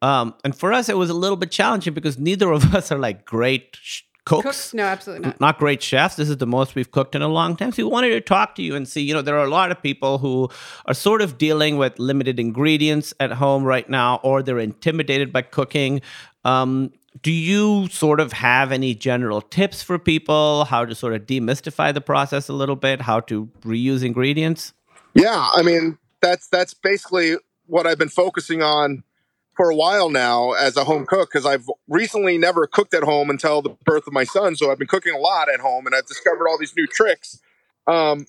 Um, 0.00 0.34
and 0.42 0.56
for 0.56 0.72
us, 0.72 0.88
it 0.88 0.96
was 0.96 1.10
a 1.10 1.14
little 1.14 1.36
bit 1.36 1.50
challenging 1.50 1.92
because 1.92 2.18
neither 2.18 2.50
of 2.50 2.74
us 2.74 2.90
are 2.90 2.98
like 2.98 3.26
great 3.26 3.76
sh- 3.78 4.04
cooks. 4.26 4.42
Cooks? 4.42 4.74
No, 4.74 4.84
absolutely 4.84 5.28
not. 5.28 5.40
Not 5.40 5.58
great 5.58 5.82
chefs. 5.82 6.16
This 6.16 6.28
is 6.28 6.36
the 6.36 6.46
most 6.46 6.74
we've 6.74 6.90
cooked 6.90 7.14
in 7.14 7.22
a 7.22 7.28
long 7.28 7.56
time. 7.56 7.72
So 7.72 7.84
we 7.84 7.90
wanted 7.90 8.10
to 8.10 8.20
talk 8.20 8.54
to 8.56 8.62
you 8.62 8.76
and 8.76 8.86
see, 8.86 9.00
you 9.00 9.14
know, 9.14 9.22
there 9.22 9.38
are 9.38 9.44
a 9.46 9.50
lot 9.50 9.70
of 9.70 9.82
people 9.82 10.18
who 10.18 10.50
are 10.84 10.94
sort 10.94 11.22
of 11.22 11.38
dealing 11.38 11.78
with 11.78 11.98
limited 11.98 12.38
ingredients 12.38 13.14
at 13.18 13.32
home 13.32 13.64
right 13.64 13.88
now, 13.88 14.20
or 14.22 14.42
they're 14.42 14.58
intimidated 14.58 15.32
by 15.32 15.42
cooking. 15.42 16.02
Um, 16.44 16.92
do 17.22 17.32
you 17.32 17.88
sort 17.88 18.20
of 18.20 18.32
have 18.32 18.72
any 18.72 18.94
general 18.94 19.40
tips 19.40 19.82
for 19.82 19.98
people 19.98 20.66
how 20.66 20.84
to 20.84 20.94
sort 20.94 21.14
of 21.14 21.22
demystify 21.22 21.94
the 21.94 22.00
process 22.00 22.48
a 22.48 22.52
little 22.52 22.76
bit, 22.76 23.00
how 23.00 23.20
to 23.20 23.46
reuse 23.62 24.04
ingredients? 24.04 24.74
Yeah, 25.14 25.48
I 25.54 25.62
mean 25.62 25.96
that's 26.20 26.48
that's 26.48 26.74
basically 26.74 27.36
what 27.66 27.86
I've 27.86 27.98
been 27.98 28.10
focusing 28.10 28.62
on 28.62 29.02
for 29.56 29.70
a 29.70 29.74
while 29.74 30.10
now 30.10 30.52
as 30.52 30.76
a 30.76 30.84
home 30.84 31.06
cook 31.06 31.30
because 31.32 31.46
I've 31.46 31.68
recently 31.88 32.36
never 32.36 32.66
cooked 32.66 32.92
at 32.92 33.02
home 33.02 33.30
until 33.30 33.62
the 33.62 33.70
birth 33.84 34.06
of 34.06 34.12
my 34.12 34.24
son. 34.24 34.54
So 34.54 34.70
I've 34.70 34.78
been 34.78 34.86
cooking 34.86 35.14
a 35.14 35.18
lot 35.18 35.48
at 35.48 35.60
home 35.60 35.86
and 35.86 35.94
I've 35.94 36.06
discovered 36.06 36.46
all 36.46 36.58
these 36.58 36.76
new 36.76 36.86
tricks. 36.86 37.40
Um, 37.86 38.26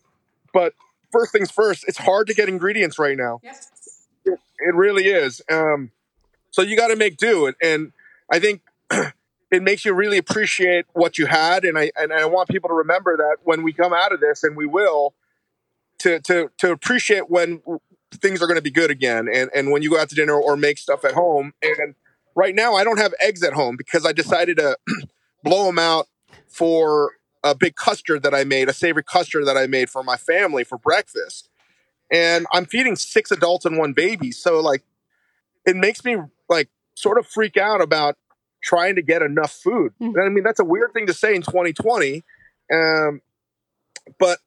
but 0.53 0.73
first 1.11 1.33
things 1.33 1.51
first, 1.51 1.83
it's 1.87 1.97
hard 1.97 2.27
to 2.27 2.33
get 2.33 2.47
ingredients 2.47 2.97
right 2.97 3.17
now. 3.17 3.41
Yes. 3.43 3.69
It, 4.25 4.39
it 4.59 4.73
really 4.73 5.03
is. 5.03 5.41
Um, 5.51 5.91
so 6.51 6.61
you 6.61 6.77
got 6.77 6.87
to 6.87 6.95
make 6.95 7.17
do. 7.17 7.47
And, 7.47 7.55
and 7.61 7.91
I 8.31 8.39
think 8.39 8.61
it 9.51 9.61
makes 9.61 9.83
you 9.83 9.93
really 9.93 10.17
appreciate 10.17 10.85
what 10.93 11.17
you 11.17 11.25
had. 11.25 11.65
And 11.65 11.77
I, 11.77 11.91
and 11.97 12.13
I 12.13 12.25
want 12.25 12.47
people 12.47 12.69
to 12.69 12.73
remember 12.73 13.17
that 13.17 13.37
when 13.43 13.63
we 13.63 13.73
come 13.73 13.93
out 13.93 14.13
of 14.13 14.21
this, 14.21 14.43
and 14.43 14.55
we 14.55 14.65
will, 14.65 15.13
to, 15.99 16.19
to, 16.21 16.51
to 16.59 16.71
appreciate 16.71 17.29
when 17.29 17.61
things 18.13 18.41
are 18.41 18.47
going 18.47 18.57
to 18.57 18.61
be 18.63 18.71
good 18.71 18.91
again. 18.91 19.27
And, 19.31 19.49
and 19.53 19.71
when 19.71 19.81
you 19.81 19.89
go 19.91 19.99
out 19.99 20.09
to 20.09 20.15
dinner 20.15 20.35
or 20.35 20.57
make 20.57 20.77
stuff 20.77 21.03
at 21.05 21.13
home. 21.13 21.53
And 21.61 21.95
right 22.35 22.55
now, 22.55 22.75
I 22.75 22.83
don't 22.83 22.99
have 22.99 23.13
eggs 23.21 23.43
at 23.43 23.53
home 23.53 23.75
because 23.77 24.05
I 24.05 24.11
decided 24.11 24.57
to 24.57 24.77
blow 25.43 25.65
them 25.65 25.79
out 25.79 26.07
for 26.47 27.13
a 27.43 27.53
big 27.55 27.75
custard 27.75 28.23
that 28.23 28.33
I 28.33 28.43
made, 28.43 28.69
a 28.69 28.73
savory 28.73 29.03
custard 29.03 29.45
that 29.47 29.57
I 29.57 29.67
made 29.67 29.89
for 29.89 30.03
my 30.03 30.17
family 30.17 30.63
for 30.63 30.77
breakfast. 30.77 31.49
And 32.11 32.45
I'm 32.53 32.65
feeding 32.65 32.95
six 32.95 33.31
adults 33.31 33.65
and 33.65 33.77
one 33.77 33.93
baby. 33.93 34.31
So, 34.31 34.59
like, 34.59 34.83
it 35.65 35.75
makes 35.75 36.05
me 36.05 36.17
like 36.49 36.69
sort 36.95 37.17
of 37.17 37.27
freak 37.27 37.57
out 37.57 37.81
about 37.81 38.15
trying 38.63 38.95
to 38.95 39.01
get 39.01 39.21
enough 39.21 39.51
food. 39.51 39.93
Mhm. 40.01 40.25
I 40.25 40.29
mean, 40.29 40.43
that's 40.43 40.59
a 40.59 40.65
weird 40.65 40.93
thing 40.93 41.07
to 41.07 41.13
say 41.13 41.35
in 41.35 41.41
2020. 41.41 42.23
Um, 42.73 43.21
but 44.19 44.39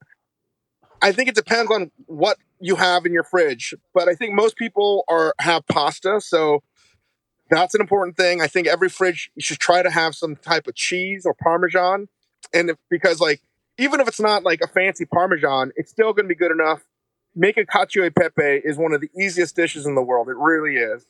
I 1.03 1.13
think 1.13 1.29
it 1.29 1.35
depends 1.35 1.71
on 1.71 1.91
what 2.07 2.37
you 2.61 2.77
have 2.77 3.07
in 3.07 3.13
your 3.13 3.25
fridge. 3.25 3.75
But 3.95 4.09
I 4.09 4.15
think 4.15 4.35
most 4.35 4.57
people 4.57 5.05
are 5.09 5.35
have 5.39 5.67
pasta, 5.67 6.21
so 6.21 6.63
that's 7.51 7.75
an 7.75 7.81
important 7.81 8.17
thing. 8.17 8.41
I 8.41 8.47
think 8.47 8.67
every 8.67 8.89
fridge 8.89 9.31
you 9.35 9.43
should 9.43 9.59
try 9.59 9.83
to 9.83 9.91
have 9.91 10.15
some 10.15 10.37
type 10.37 10.67
of 10.67 10.75
cheese 10.75 11.25
or 11.25 11.35
parmesan, 11.35 12.09
and 12.53 12.71
if, 12.71 12.77
because 12.91 13.21
like 13.21 13.41
even 13.79 14.01
if 14.01 14.09
it's 14.09 14.21
not 14.21 14.45
like 14.45 14.61
a 14.61 14.67
fancy 14.69 15.07
parmesan, 15.07 15.73
it's 15.75 15.91
still 15.91 16.13
going 16.13 16.25
to 16.25 16.29
be 16.29 16.35
good 16.35 16.53
enough. 16.53 16.85
Making 17.35 17.67
cacio 17.67 18.07
e 18.07 18.11
pepe 18.11 18.61
is 18.65 18.77
one 18.77 18.93
of 18.93 19.01
the 19.01 19.09
easiest 19.19 19.57
dishes 19.57 19.87
in 19.87 19.95
the 19.95 20.03
world. 20.03 20.29
It 20.29 20.37
really 20.37 20.77
is. 20.77 21.07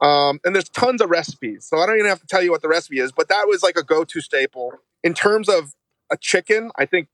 Um, 0.00 0.40
and 0.44 0.54
there's 0.54 0.68
tons 0.68 1.00
of 1.00 1.08
recipes, 1.08 1.66
so 1.66 1.78
I 1.78 1.86
don't 1.86 1.96
even 1.96 2.08
have 2.08 2.20
to 2.20 2.26
tell 2.26 2.42
you 2.42 2.50
what 2.50 2.60
the 2.60 2.68
recipe 2.68 2.98
is. 2.98 3.12
But 3.12 3.28
that 3.28 3.46
was 3.46 3.62
like 3.62 3.76
a 3.76 3.82
go-to 3.82 4.20
staple 4.20 4.72
in 5.02 5.14
terms 5.14 5.48
of 5.48 5.74
a 6.10 6.16
chicken. 6.16 6.70
I 6.76 6.84
think 6.84 7.08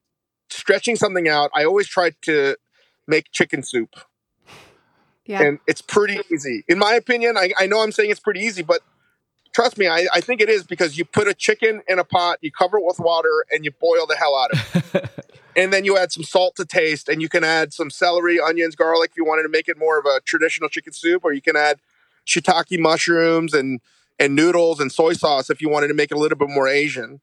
stretching 0.51 0.97
something 0.97 1.29
out. 1.29 1.51
I 1.55 1.65
always 1.65 1.89
try 1.89 2.13
to 2.23 2.57
make 3.07 3.31
chicken 3.33 3.63
soup 3.63 3.97
Yeah. 5.27 5.43
and 5.43 5.59
it's 5.67 5.83
pretty 5.83 6.21
easy. 6.33 6.65
In 6.69 6.79
my 6.79 6.95
opinion, 6.95 7.37
I, 7.37 7.51
I 7.59 7.67
know 7.67 7.83
I'm 7.83 7.93
saying 7.93 8.11
it's 8.11 8.21
pretty 8.21 8.41
easy, 8.41 8.63
but 8.63 8.81
trust 9.53 9.79
me, 9.79 9.89
I, 9.89 10.07
I 10.13 10.21
think 10.21 10.41
it 10.41 10.49
is 10.49 10.65
because 10.65 10.97
you 10.99 11.05
put 11.05 11.27
a 11.29 11.35
chicken 11.35 11.83
in 11.89 11.99
a 11.99 12.05
pot, 12.05 12.39
you 12.41 12.51
cover 12.53 12.79
it 12.79 12.85
with 12.85 12.99
water, 13.01 13.45
and 13.51 13.65
you 13.65 13.71
boil 13.73 14.07
the 14.07 14.17
hell 14.17 14.37
out 14.37 14.51
of 14.53 14.95
it. 14.95 15.11
and 15.57 15.73
then 15.73 15.85
you 15.85 15.97
add 15.99 16.13
some 16.13 16.23
salt 16.23 16.55
to 16.57 16.65
taste, 16.65 17.09
and 17.09 17.21
you 17.21 17.29
can 17.29 17.43
add 17.45 17.73
some 17.73 17.91
celery, 17.91 18.39
onions, 18.41 18.77
garlic 18.77 19.11
if 19.11 19.17
you 19.17 19.25
wanted 19.25 19.43
to 19.43 19.49
make 19.49 19.69
it 19.69 19.77
more 19.79 19.99
of 19.99 20.07
a 20.07 20.21
traditional 20.21 20.69
chicken 20.69 20.93
soup, 20.93 21.25
or 21.25 21.33
you 21.33 21.43
can 21.43 21.57
add 21.57 21.81
shiitake 22.27 22.79
mushrooms 22.79 23.55
and 23.55 23.81
and 24.19 24.37
noodles 24.37 24.79
and 24.81 24.93
soy 24.93 25.15
sauce 25.15 25.49
if 25.49 25.63
you 25.63 25.69
wanted 25.71 25.89
to 25.89 25.95
make 25.95 26.11
it 26.11 26.15
a 26.15 26.21
little 26.21 26.37
bit 26.37 26.51
more 26.51 26.69
Asian. 26.69 27.21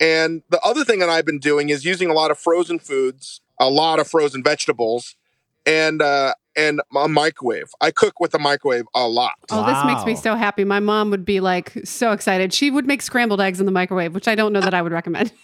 And 0.00 0.42
the 0.48 0.60
other 0.60 0.84
thing 0.84 1.00
that 1.00 1.08
I've 1.08 1.26
been 1.26 1.40
doing 1.40 1.70
is 1.70 1.84
using 1.84 2.08
a 2.08 2.12
lot 2.12 2.30
of 2.30 2.38
frozen 2.38 2.78
foods, 2.78 3.40
a 3.58 3.68
lot 3.68 3.98
of 3.98 4.08
frozen 4.08 4.42
vegetables, 4.42 5.16
and 5.66 6.00
uh, 6.00 6.34
and 6.56 6.80
a 6.96 7.08
microwave. 7.08 7.70
I 7.80 7.90
cook 7.90 8.20
with 8.20 8.34
a 8.34 8.38
microwave 8.38 8.84
a 8.94 9.08
lot. 9.08 9.34
Oh, 9.50 9.66
this 9.66 9.84
makes 9.84 10.04
me 10.04 10.14
so 10.14 10.34
happy. 10.34 10.64
My 10.64 10.80
mom 10.80 11.10
would 11.10 11.24
be 11.24 11.40
like 11.40 11.72
so 11.84 12.12
excited. 12.12 12.52
She 12.52 12.70
would 12.70 12.86
make 12.86 13.02
scrambled 13.02 13.40
eggs 13.40 13.60
in 13.60 13.66
the 13.66 13.72
microwave, 13.72 14.14
which 14.14 14.28
I 14.28 14.34
don't 14.34 14.52
know 14.52 14.60
that 14.60 14.74
I 14.74 14.82
would 14.82 14.92
recommend. 14.92 15.32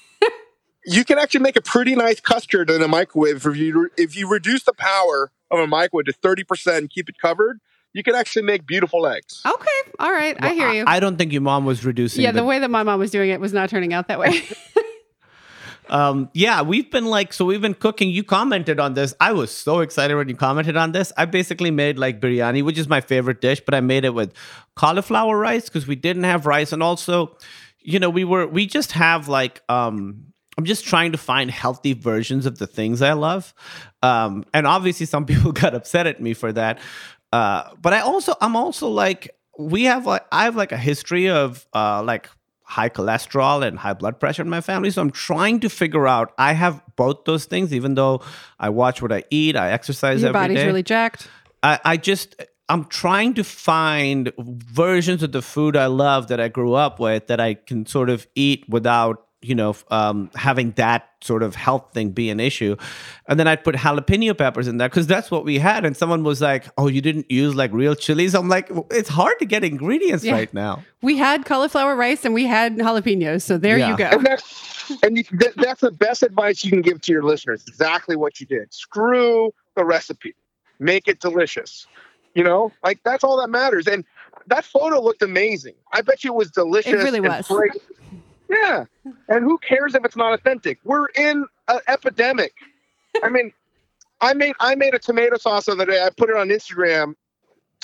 You 0.86 1.02
can 1.04 1.18
actually 1.18 1.40
make 1.40 1.56
a 1.56 1.62
pretty 1.62 1.94
nice 1.94 2.20
custard 2.20 2.68
in 2.68 2.82
a 2.82 2.88
microwave 2.88 3.46
if 3.46 3.56
you 3.56 3.88
if 3.96 4.14
you 4.16 4.28
reduce 4.28 4.64
the 4.64 4.74
power 4.74 5.30
of 5.50 5.58
a 5.58 5.66
microwave 5.66 6.04
to 6.06 6.12
thirty 6.12 6.44
percent 6.44 6.76
and 6.76 6.90
keep 6.90 7.08
it 7.08 7.16
covered. 7.18 7.60
You 7.94 8.02
can 8.02 8.14
actually 8.14 8.42
make 8.42 8.66
beautiful 8.66 9.06
eggs. 9.06 9.40
Okay. 9.46 9.90
All 10.00 10.12
right. 10.12 10.36
I 10.40 10.52
hear 10.52 10.72
you. 10.72 10.84
I, 10.86 11.00
don't 11.00 11.16
think 11.16 11.32
your 11.32 11.42
mom 11.42 11.64
was 11.64 11.84
reducing. 11.84 12.22
yeah, 12.22 12.32
the 12.32 12.40
the 12.40 12.44
way 12.44 12.58
that 12.58 12.70
my 12.70 12.82
mom 12.82 12.98
was 12.98 13.10
doing 13.10 13.30
it 13.30 13.40
was 13.40 13.52
not 13.52 13.70
turning 13.70 13.94
out 13.94 14.08
that 14.08 14.18
way. 14.18 14.42
Um, 15.88 16.30
yeah, 16.32 16.62
we've 16.62 16.90
been 16.90 17.06
like, 17.06 17.32
so 17.32 17.44
we've 17.44 17.60
been 17.60 17.74
cooking. 17.74 18.10
You 18.10 18.24
commented 18.24 18.80
on 18.80 18.94
this. 18.94 19.14
I 19.20 19.32
was 19.32 19.50
so 19.54 19.80
excited 19.80 20.14
when 20.14 20.28
you 20.28 20.36
commented 20.36 20.76
on 20.76 20.92
this. 20.92 21.12
I 21.16 21.26
basically 21.26 21.70
made 21.70 21.98
like 21.98 22.20
biryani, 22.20 22.64
which 22.64 22.78
is 22.78 22.88
my 22.88 23.00
favorite 23.00 23.40
dish, 23.40 23.60
but 23.64 23.74
I 23.74 23.80
made 23.80 24.04
it 24.04 24.14
with 24.14 24.32
cauliflower 24.76 25.38
rice 25.38 25.66
because 25.66 25.86
we 25.86 25.96
didn't 25.96 26.24
have 26.24 26.46
rice. 26.46 26.72
And 26.72 26.82
also, 26.82 27.36
you 27.80 27.98
know, 27.98 28.10
we 28.10 28.24
were, 28.24 28.46
we 28.46 28.66
just 28.66 28.92
have 28.92 29.28
like, 29.28 29.60
um, 29.68 30.32
I'm 30.56 30.64
just 30.64 30.84
trying 30.84 31.12
to 31.12 31.18
find 31.18 31.50
healthy 31.50 31.92
versions 31.92 32.46
of 32.46 32.58
the 32.58 32.66
things 32.66 33.02
I 33.02 33.12
love. 33.12 33.54
Um, 34.02 34.44
and 34.52 34.66
obviously 34.66 35.06
some 35.06 35.26
people 35.26 35.52
got 35.52 35.74
upset 35.74 36.06
at 36.06 36.20
me 36.20 36.34
for 36.34 36.52
that. 36.52 36.78
Uh, 37.32 37.70
but 37.80 37.92
I 37.92 38.00
also, 38.00 38.34
I'm 38.40 38.56
also 38.56 38.88
like, 38.88 39.36
we 39.58 39.84
have 39.84 40.06
like, 40.06 40.24
I 40.30 40.44
have 40.44 40.56
like 40.56 40.72
a 40.72 40.76
history 40.76 41.28
of 41.28 41.66
uh, 41.74 42.02
like 42.02 42.28
high 42.62 42.88
cholesterol 42.88 43.66
and 43.66 43.78
high 43.78 43.92
blood 43.92 44.18
pressure 44.18 44.42
in 44.42 44.48
my 44.48 44.60
family. 44.60 44.90
So 44.90 45.02
I'm 45.02 45.10
trying 45.10 45.60
to 45.60 45.68
figure 45.68 46.06
out, 46.06 46.32
I 46.38 46.52
have 46.52 46.82
both 46.96 47.24
those 47.24 47.44
things, 47.44 47.72
even 47.72 47.94
though 47.94 48.22
I 48.58 48.70
watch 48.70 49.02
what 49.02 49.12
I 49.12 49.24
eat, 49.30 49.56
I 49.56 49.70
exercise 49.70 50.20
Your 50.20 50.30
every 50.30 50.40
body's 50.40 50.56
day. 50.58 50.66
really 50.66 50.82
jacked. 50.82 51.28
I, 51.62 51.78
I 51.84 51.96
just 51.96 52.36
I'm 52.68 52.86
trying 52.86 53.34
to 53.34 53.44
find 53.44 54.32
versions 54.38 55.22
of 55.22 55.32
the 55.32 55.42
food 55.42 55.76
I 55.76 55.86
love 55.86 56.28
that 56.28 56.40
I 56.40 56.48
grew 56.48 56.74
up 56.74 56.98
with 56.98 57.26
that 57.26 57.40
I 57.40 57.54
can 57.54 57.84
sort 57.84 58.08
of 58.08 58.26
eat 58.34 58.64
without 58.68 59.23
you 59.44 59.54
know 59.54 59.74
um, 59.90 60.30
having 60.34 60.70
that 60.72 61.08
sort 61.20 61.42
of 61.42 61.54
health 61.54 61.90
thing 61.92 62.10
be 62.10 62.28
an 62.30 62.38
issue 62.40 62.76
and 63.28 63.38
then 63.40 63.46
i'd 63.48 63.62
put 63.64 63.74
jalapeno 63.74 64.36
peppers 64.36 64.68
in 64.68 64.76
there 64.78 64.88
because 64.88 65.06
that's 65.06 65.30
what 65.30 65.44
we 65.44 65.58
had 65.58 65.84
and 65.84 65.96
someone 65.96 66.22
was 66.24 66.40
like 66.40 66.66
oh 66.76 66.86
you 66.86 67.00
didn't 67.00 67.30
use 67.30 67.54
like 67.54 67.72
real 67.72 67.94
chilies 67.94 68.34
i'm 68.34 68.48
like 68.48 68.70
it's 68.90 69.08
hard 69.08 69.38
to 69.38 69.46
get 69.46 69.64
ingredients 69.64 70.24
Yeah. 70.24 70.32
right 70.34 70.52
now 70.54 70.82
We 71.02 71.16
had 71.18 71.44
cauliflower 71.44 71.94
rice 71.96 72.24
and 72.24 72.32
we 72.34 72.46
had 72.46 72.76
jalapenos. 72.78 73.42
So 73.42 73.58
there 73.58 73.76
Yeah. 73.78 73.90
you 73.90 73.96
go. 73.98 74.04
And 74.04 74.24
that's 74.24 75.02
and 75.02 75.16
you, 75.18 75.24
that, 75.32 75.52
that's 75.56 75.80
the 75.82 75.90
best 75.90 76.22
advice 76.22 76.64
you 76.64 76.70
can 76.70 76.80
give 76.80 77.00
to 77.02 77.12
your 77.12 77.22
listeners. 77.22 77.62
Exactly 77.68 78.16
what 78.16 78.40
you 78.40 78.46
did. 78.46 78.72
Screw 78.72 79.52
the 79.76 79.84
recipe. 79.84 80.34
Make 80.78 81.06
it 81.06 81.20
delicious. 81.20 81.86
You 82.34 82.42
know, 82.44 82.72
like 82.82 83.00
that's 83.04 83.22
all 83.22 83.36
that 83.42 83.48
matters. 83.50 83.86
And 83.86 84.04
that 84.46 84.64
photo 84.64 85.00
looked 85.02 85.22
amazing. 85.22 85.74
I 85.92 86.00
bet 86.00 86.24
you 86.24 86.32
it 86.32 86.36
was 86.36 86.50
delicious. 86.50 86.92
It 86.94 86.96
really 87.04 87.18
and 87.18 87.28
was. 87.28 87.46
great. 87.48 87.72
Yeah. 88.48 88.84
And 89.28 89.44
who 89.44 89.58
cares 89.58 89.94
if 89.94 90.04
it's 90.04 90.16
not 90.16 90.32
authentic? 90.32 90.78
We're 90.84 91.06
in 91.08 91.46
an 91.68 91.80
epidemic. 91.88 92.52
I 93.22 93.28
mean, 93.28 93.52
I 94.20 94.34
made 94.34 94.54
I 94.60 94.74
made 94.74 94.94
a 94.94 94.98
tomato 94.98 95.36
sauce 95.36 95.66
the 95.66 95.72
other 95.72 95.86
day. 95.86 96.02
I 96.02 96.10
put 96.10 96.30
it 96.30 96.36
on 96.36 96.48
Instagram, 96.48 97.14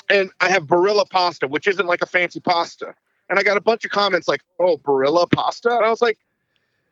and 0.09 0.29
I 0.39 0.49
have 0.49 0.63
Barilla 0.63 1.09
pasta, 1.09 1.47
which 1.47 1.67
isn't 1.67 1.85
like 1.85 2.01
a 2.01 2.05
fancy 2.05 2.39
pasta. 2.39 2.93
And 3.29 3.39
I 3.39 3.43
got 3.43 3.57
a 3.57 3.61
bunch 3.61 3.85
of 3.85 3.91
comments 3.91 4.27
like, 4.27 4.41
"Oh, 4.59 4.77
Barilla 4.77 5.29
pasta," 5.29 5.69
and 5.69 5.85
I 5.85 5.89
was 5.89 6.01
like, 6.01 6.17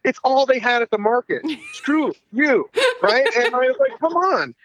"It's 0.03 0.19
all 0.23 0.45
they 0.45 0.60
had 0.60 0.82
at 0.82 0.91
the 0.91 0.97
market. 0.97 1.43
Screw 1.73 2.13
you, 2.32 2.69
right?" 3.01 3.27
And 3.38 3.55
I 3.55 3.60
was 3.60 3.75
like, 3.79 3.99
"Come 3.99 4.13
on." 4.13 4.55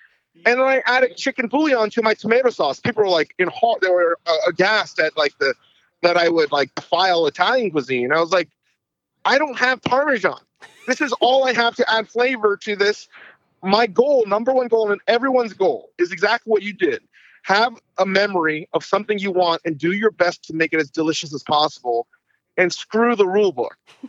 And 0.47 0.61
then 0.61 0.67
I 0.67 0.83
added 0.85 1.17
chicken 1.17 1.49
bouillon 1.49 1.91
to 1.91 2.03
my 2.03 2.15
tomato 2.15 2.51
sauce. 2.51 2.81
People 2.81 3.05
were 3.05 3.09
like 3.09 3.35
in 3.39 3.49
hot, 3.49 3.81
they 3.81 3.89
were 3.89 4.19
uh, 4.27 4.37
aghast 4.49 4.99
at 4.99 5.17
like 5.17 5.37
the 5.39 5.55
that 6.03 6.17
I 6.17 6.29
would 6.29 6.53
like 6.53 6.71
file 6.81 7.27
Italian 7.27 7.71
cuisine. 7.71 8.13
I 8.13 8.21
was 8.21 8.31
like, 8.31 8.49
I 9.25 9.39
don't 9.39 9.59
have 9.59 9.83
Parmesan. 9.83 10.41
This 10.87 11.01
is 11.01 11.13
all 11.21 11.47
I 11.47 11.53
have 11.55 11.75
to 11.77 11.91
add 11.91 12.09
flavor 12.09 12.57
to 12.59 12.77
this. 12.77 13.09
My 13.63 13.87
goal, 13.87 14.25
number 14.27 14.53
one 14.53 14.69
goal, 14.69 14.93
and 14.93 15.01
everyone's 15.07 15.55
goal, 15.55 15.91
is 15.99 16.13
exactly 16.13 16.51
what 16.51 16.63
you 16.63 16.75
did. 16.75 17.03
Have 17.45 17.75
a 17.99 18.07
memory 18.07 18.69
of 18.75 18.85
something 18.85 19.19
you 19.19 19.31
want 19.31 19.63
and 19.65 19.79
do 19.79 19.93
your 19.93 20.11
best 20.11 20.45
to 20.45 20.55
make 20.55 20.73
it 20.73 20.81
as 20.81 20.91
delicious 20.91 21.35
as 21.35 21.43
possible. 21.43 22.07
And 22.57 22.73
screw 22.73 23.17
the 23.17 23.27
rule 23.27 23.53
book. 23.53 23.77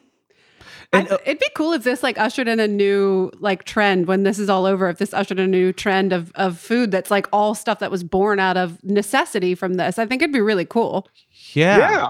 And, 0.94 1.12
uh, 1.12 1.18
it'd 1.26 1.40
be 1.40 1.50
cool 1.56 1.74
if 1.74 1.84
this 1.84 2.04
like 2.04 2.18
ushered 2.18 2.48
in 2.48 2.60
a 2.60 2.68
new 2.68 3.32
like 3.40 3.64
trend 3.64 4.08
when 4.08 4.24
this 4.24 4.40
is 4.40 4.50
all 4.50 4.66
over. 4.66 4.88
If 4.88 4.98
this 4.98 5.14
ushered 5.14 5.40
in 5.40 5.46
a 5.46 5.48
new 5.48 5.74
trend 5.74 6.14
of 6.14 6.32
of 6.36 6.60
food 6.60 6.92
that's 6.92 7.12
like 7.12 7.28
all 7.34 7.56
stuff 7.56 7.80
that 7.80 7.92
was 7.92 8.04
born 8.04 8.40
out 8.40 8.56
of 8.56 8.82
necessity 8.84 9.56
from 9.56 9.76
this, 9.76 9.98
I 9.98 10.06
think 10.06 10.22
it'd 10.22 10.32
be 10.32 10.42
really 10.42 10.64
cool. 10.64 11.08
yeah 11.54 11.78
Yeah. 11.78 12.08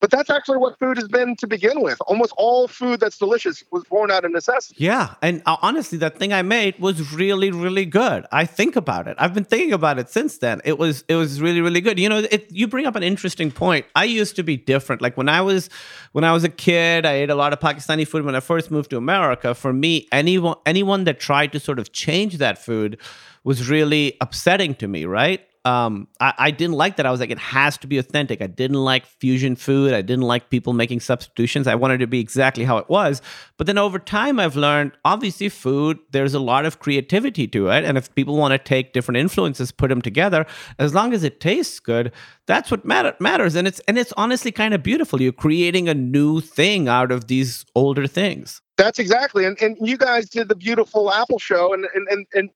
But 0.00 0.12
that's 0.12 0.30
actually 0.30 0.58
what 0.58 0.78
food 0.78 0.96
has 0.96 1.08
been 1.08 1.34
to 1.36 1.46
begin 1.48 1.80
with. 1.80 1.98
Almost 2.06 2.32
all 2.36 2.68
food 2.68 3.00
that's 3.00 3.18
delicious 3.18 3.64
was 3.72 3.82
born 3.84 4.12
out 4.12 4.24
of 4.24 4.30
necessity. 4.30 4.76
Yeah, 4.78 5.14
and 5.22 5.42
uh, 5.44 5.56
honestly, 5.60 5.98
that 5.98 6.18
thing 6.18 6.32
I 6.32 6.42
made 6.42 6.78
was 6.78 7.12
really, 7.12 7.50
really 7.50 7.84
good. 7.84 8.24
I 8.30 8.44
think 8.44 8.76
about 8.76 9.08
it. 9.08 9.16
I've 9.18 9.34
been 9.34 9.44
thinking 9.44 9.72
about 9.72 9.98
it 9.98 10.08
since 10.08 10.38
then. 10.38 10.60
It 10.64 10.78
was, 10.78 11.04
it 11.08 11.16
was 11.16 11.40
really, 11.40 11.60
really 11.60 11.80
good. 11.80 11.98
You 11.98 12.08
know, 12.08 12.18
it, 12.18 12.50
you 12.52 12.68
bring 12.68 12.86
up 12.86 12.94
an 12.94 13.02
interesting 13.02 13.50
point. 13.50 13.86
I 13.96 14.04
used 14.04 14.36
to 14.36 14.44
be 14.44 14.56
different. 14.56 15.02
Like 15.02 15.16
when 15.16 15.28
I 15.28 15.40
was, 15.40 15.68
when 16.12 16.22
I 16.22 16.32
was 16.32 16.44
a 16.44 16.48
kid, 16.48 17.04
I 17.04 17.14
ate 17.14 17.30
a 17.30 17.34
lot 17.34 17.52
of 17.52 17.58
Pakistani 17.58 18.06
food. 18.06 18.24
When 18.24 18.36
I 18.36 18.40
first 18.40 18.70
moved 18.70 18.90
to 18.90 18.96
America, 18.96 19.52
for 19.52 19.72
me, 19.72 20.06
anyone, 20.12 20.56
anyone 20.64 21.04
that 21.04 21.18
tried 21.18 21.50
to 21.52 21.60
sort 21.60 21.80
of 21.80 21.92
change 21.92 22.38
that 22.38 22.58
food 22.58 22.98
was 23.42 23.68
really 23.68 24.16
upsetting 24.20 24.76
to 24.76 24.86
me. 24.86 25.06
Right? 25.06 25.44
Um, 25.68 26.08
I, 26.18 26.32
I, 26.38 26.50
didn't 26.50 26.76
like 26.76 26.96
that. 26.96 27.04
I 27.04 27.10
was 27.10 27.20
like, 27.20 27.30
it 27.30 27.38
has 27.38 27.76
to 27.78 27.86
be 27.86 27.98
authentic. 27.98 28.40
I 28.40 28.46
didn't 28.46 28.82
like 28.82 29.04
fusion 29.04 29.54
food. 29.54 29.92
I 29.92 30.00
didn't 30.00 30.24
like 30.24 30.48
people 30.48 30.72
making 30.72 31.00
substitutions. 31.00 31.66
I 31.66 31.74
wanted 31.74 31.98
to 31.98 32.06
be 32.06 32.20
exactly 32.20 32.64
how 32.64 32.78
it 32.78 32.88
was. 32.88 33.20
But 33.58 33.66
then 33.66 33.76
over 33.76 33.98
time, 33.98 34.40
I've 34.40 34.56
learned 34.56 34.92
obviously, 35.04 35.50
food, 35.50 35.98
there's 36.10 36.32
a 36.32 36.40
lot 36.40 36.64
of 36.64 36.78
creativity 36.78 37.46
to 37.48 37.68
it. 37.68 37.84
And 37.84 37.98
if 37.98 38.14
people 38.14 38.38
want 38.38 38.52
to 38.52 38.58
take 38.58 38.94
different 38.94 39.18
influences, 39.18 39.70
put 39.70 39.88
them 39.88 40.00
together, 40.00 40.46
as 40.78 40.94
long 40.94 41.12
as 41.12 41.22
it 41.22 41.38
tastes 41.38 41.80
good, 41.80 42.12
that's 42.46 42.70
what 42.70 42.86
matter, 42.86 43.14
matters. 43.20 43.54
And 43.54 43.68
it's 43.68 43.80
and 43.80 43.98
it's 43.98 44.14
honestly 44.16 44.50
kind 44.50 44.72
of 44.72 44.82
beautiful. 44.82 45.20
You're 45.20 45.32
creating 45.32 45.86
a 45.86 45.94
new 45.94 46.40
thing 46.40 46.88
out 46.88 47.12
of 47.12 47.26
these 47.26 47.66
older 47.74 48.06
things. 48.06 48.62
That's 48.78 49.00
exactly. 49.00 49.44
And, 49.44 49.60
and 49.60 49.76
you 49.80 49.98
guys 49.98 50.30
did 50.30 50.48
the 50.48 50.54
beautiful 50.54 51.12
Apple 51.12 51.40
show. 51.40 51.74
And, 51.74 51.84
and, 51.94 52.06
and, 52.08 52.26
and 52.32 52.50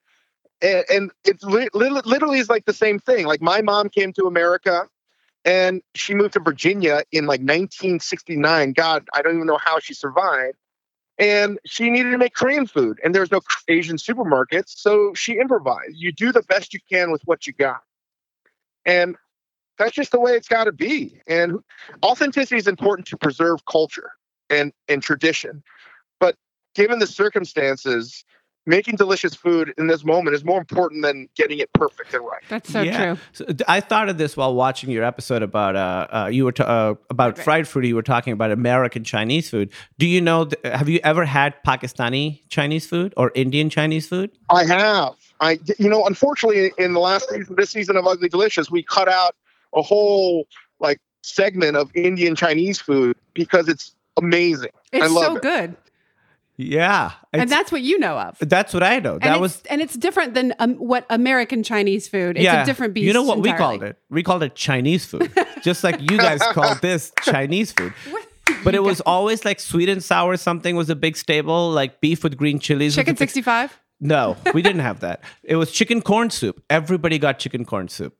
and, 0.62 0.84
and 0.90 1.10
li- 1.42 1.68
literally 1.74 2.38
is 2.38 2.48
like 2.48 2.64
the 2.64 2.72
same 2.72 2.98
thing. 2.98 3.26
Like 3.26 3.42
my 3.42 3.60
mom 3.62 3.88
came 3.88 4.12
to 4.14 4.26
America 4.26 4.88
and 5.44 5.82
she 5.94 6.14
moved 6.14 6.34
to 6.34 6.40
Virginia 6.40 7.02
in 7.12 7.26
like 7.26 7.40
1969. 7.40 8.72
God, 8.72 9.08
I 9.14 9.22
don't 9.22 9.34
even 9.34 9.46
know 9.46 9.58
how 9.58 9.78
she 9.78 9.94
survived. 9.94 10.56
And 11.18 11.58
she 11.66 11.90
needed 11.90 12.10
to 12.10 12.18
make 12.18 12.34
Korean 12.34 12.66
food, 12.66 12.98
and 13.04 13.14
there's 13.14 13.30
no 13.30 13.40
Asian 13.68 13.96
supermarkets, 13.96 14.70
so 14.70 15.12
she 15.14 15.38
improvised. 15.38 15.94
You 15.94 16.10
do 16.10 16.32
the 16.32 16.42
best 16.42 16.72
you 16.72 16.80
can 16.90 17.12
with 17.12 17.20
what 17.26 17.46
you 17.46 17.52
got, 17.52 17.82
and 18.86 19.14
that's 19.78 19.92
just 19.92 20.10
the 20.10 20.18
way 20.18 20.32
it's 20.32 20.48
got 20.48 20.64
to 20.64 20.72
be. 20.72 21.20
And 21.26 21.58
authenticity 22.02 22.56
is 22.56 22.66
important 22.66 23.06
to 23.08 23.18
preserve 23.18 23.64
culture 23.66 24.12
and 24.48 24.72
and 24.88 25.02
tradition, 25.02 25.62
but 26.18 26.36
given 26.74 26.98
the 26.98 27.06
circumstances, 27.06 28.24
making 28.66 28.96
delicious 28.96 29.34
food 29.34 29.74
in 29.76 29.86
this 29.86 30.04
moment 30.04 30.34
is 30.34 30.44
more 30.44 30.58
important 30.58 31.02
than 31.02 31.28
getting 31.34 31.58
it 31.58 31.72
perfect 31.72 32.14
and 32.14 32.24
right. 32.24 32.42
That's 32.48 32.70
so 32.70 32.82
yeah. 32.82 33.14
true. 33.14 33.18
So 33.32 33.46
I 33.66 33.80
thought 33.80 34.08
of 34.08 34.18
this 34.18 34.36
while 34.36 34.54
watching 34.54 34.90
your 34.90 35.04
episode 35.04 35.42
about 35.42 35.76
uh, 35.76 36.06
uh 36.10 36.26
you 36.28 36.44
were 36.44 36.54
uh, 36.58 36.94
about 37.10 37.32
okay. 37.32 37.42
fried 37.42 37.68
food. 37.68 37.84
You 37.84 37.94
were 37.94 38.02
talking 38.02 38.32
about 38.32 38.50
American 38.50 39.04
Chinese 39.04 39.50
food. 39.50 39.70
Do 39.98 40.06
you 40.06 40.20
know? 40.20 40.46
Th- 40.46 40.74
have 40.74 40.88
you 40.88 41.00
ever 41.02 41.24
had 41.24 41.54
Pakistani 41.64 42.40
Chinese 42.48 42.86
food 42.86 43.12
or 43.16 43.32
Indian 43.34 43.70
Chinese 43.70 44.06
food? 44.06 44.30
I 44.50 44.64
have. 44.64 45.14
I 45.40 45.58
you 45.78 45.88
know, 45.88 46.06
unfortunately, 46.06 46.72
in 46.78 46.92
the 46.92 47.00
last 47.00 47.28
season, 47.28 47.54
this 47.56 47.70
season 47.70 47.96
of 47.96 48.06
Ugly 48.06 48.28
Delicious, 48.28 48.70
we 48.70 48.82
cut 48.82 49.08
out 49.08 49.34
a 49.74 49.82
whole 49.82 50.46
like 50.78 51.00
segment 51.22 51.76
of 51.76 51.90
Indian 51.94 52.36
Chinese 52.36 52.80
food 52.80 53.16
because 53.34 53.68
it's 53.68 53.94
amazing. 54.16 54.70
It's 54.92 55.12
so 55.12 55.36
it. 55.36 55.42
good. 55.42 55.76
Yeah, 56.56 57.12
and 57.32 57.50
that's 57.50 57.72
what 57.72 57.80
you 57.80 57.98
know 57.98 58.18
of. 58.18 58.36
That's 58.40 58.74
what 58.74 58.82
I 58.82 58.98
know. 58.98 59.18
That 59.18 59.40
was, 59.40 59.62
and 59.70 59.80
it's 59.80 59.94
different 59.94 60.34
than 60.34 60.54
um, 60.58 60.74
what 60.74 61.06
American 61.08 61.62
Chinese 61.62 62.08
food. 62.08 62.36
It's 62.36 62.44
yeah, 62.44 62.62
a 62.62 62.66
different 62.66 62.92
beast. 62.92 63.06
You 63.06 63.14
know 63.14 63.22
what 63.22 63.38
entirely. 63.38 63.52
we 63.52 63.58
called 63.58 63.82
it? 63.82 63.98
We 64.10 64.22
called 64.22 64.42
it 64.42 64.54
Chinese 64.54 65.06
food, 65.06 65.32
just 65.62 65.82
like 65.82 66.00
you 66.00 66.18
guys 66.18 66.40
called 66.52 66.80
this 66.82 67.12
Chinese 67.22 67.72
food. 67.72 67.94
But 68.64 68.74
it 68.74 68.82
was 68.82 69.00
always 69.02 69.44
like 69.44 69.60
sweet 69.60 69.88
and 69.88 70.02
sour. 70.02 70.36
Something 70.36 70.76
was 70.76 70.90
a 70.90 70.96
big 70.96 71.16
staple, 71.16 71.70
like 71.70 72.00
beef 72.00 72.22
with 72.24 72.36
green 72.36 72.58
chilies. 72.58 72.94
Chicken 72.94 73.16
sixty 73.16 73.40
five. 73.40 73.80
No, 74.00 74.36
we 74.52 74.62
didn't 74.66 74.80
have 74.80 75.00
that. 75.00 75.22
It 75.44 75.56
was 75.56 75.70
chicken 75.70 76.02
corn 76.02 76.28
soup. 76.30 76.62
Everybody 76.68 77.18
got 77.18 77.38
chicken 77.38 77.64
corn 77.64 77.88
soup. 77.88 78.14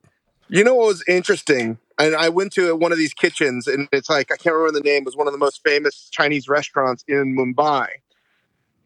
You 0.49 0.63
know 0.63 0.77
what 0.77 0.87
was 0.87 1.05
interesting? 1.09 1.79
And 1.99 2.15
I 2.15 2.29
went 2.29 2.53
to 2.55 2.75
one 2.77 2.93
of 2.93 2.99
these 2.99 3.13
kitchens, 3.13 3.67
and 3.67 3.89
it's 3.93 4.09
like 4.09 4.33
I 4.33 4.37
can't 4.37 4.55
remember 4.55 4.79
the 4.79 4.85
name. 4.85 5.03
It 5.03 5.07
was 5.07 5.17
one 5.17 5.27
of 5.27 5.33
the 5.33 5.39
most 5.39 5.61
famous 5.65 6.09
Chinese 6.13 6.49
restaurants 6.49 7.05
in 7.09 7.37
Mumbai 7.37 7.89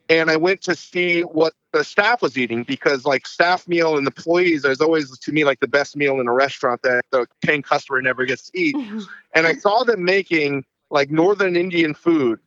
and 0.09 0.31
I 0.31 0.37
went 0.37 0.62
to 0.62 0.75
see 0.75 1.23
what 1.23 1.55
the 1.73 1.83
staff 1.83 2.23
was 2.23 2.38
eating 2.38 2.62
because 2.62 3.05
like 3.05 3.27
staff 3.27 3.66
meal 3.66 3.97
and 3.97 4.07
employees 4.07 4.64
is 4.64 4.81
always 4.81 5.19
to 5.19 5.33
me 5.33 5.45
like 5.45 5.61
the 5.61 5.69
best 5.69 5.97
meal 5.97 6.21
in 6.21 6.29
a 6.29 6.33
restaurant 6.33 6.83
that 6.83 7.05
the 7.11 7.27
paying 7.42 7.62
customer 7.62 8.01
never 8.01 8.25
gets 8.25 8.51
to 8.51 8.59
eat. 8.59 8.77
Mm-hmm. 8.77 9.01
And 9.35 9.47
I 9.47 9.55
saw 9.55 9.85
them 9.85 10.05
making 10.05 10.64
like 10.90 11.11
northern 11.11 11.57
Indian 11.57 11.95
food, 11.95 12.38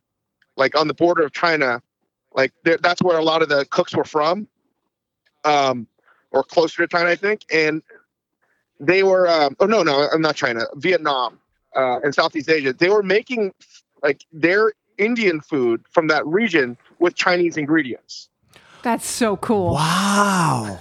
like 0.56 0.76
on 0.78 0.88
the 0.88 0.94
border 0.94 1.22
of 1.22 1.32
China, 1.32 1.82
like 2.34 2.52
that's 2.62 3.02
where 3.02 3.18
a 3.18 3.24
lot 3.24 3.42
of 3.42 3.48
the 3.48 3.66
cooks 3.66 3.94
were 3.94 4.04
from, 4.04 4.48
um, 5.44 5.86
or 6.30 6.42
closer 6.42 6.86
to 6.86 6.88
China, 6.88 7.10
I 7.10 7.16
think. 7.16 7.44
And 7.52 7.82
they 8.78 9.02
were, 9.02 9.28
um, 9.28 9.56
oh 9.60 9.66
no, 9.66 9.82
no, 9.82 10.08
I'm 10.12 10.22
not 10.22 10.36
China, 10.36 10.64
Vietnam, 10.74 11.38
uh, 11.76 12.00
and 12.00 12.14
Southeast 12.14 12.48
Asia. 12.48 12.72
They 12.72 12.88
were 12.88 13.02
making 13.02 13.52
like 14.02 14.24
their 14.32 14.72
Indian 14.96 15.40
food 15.40 15.84
from 15.90 16.06
that 16.08 16.26
region 16.26 16.76
with 17.00 17.16
Chinese 17.16 17.56
ingredients. 17.56 18.28
That's 18.82 19.06
so 19.06 19.36
cool. 19.36 19.74
Wow. 19.74 20.78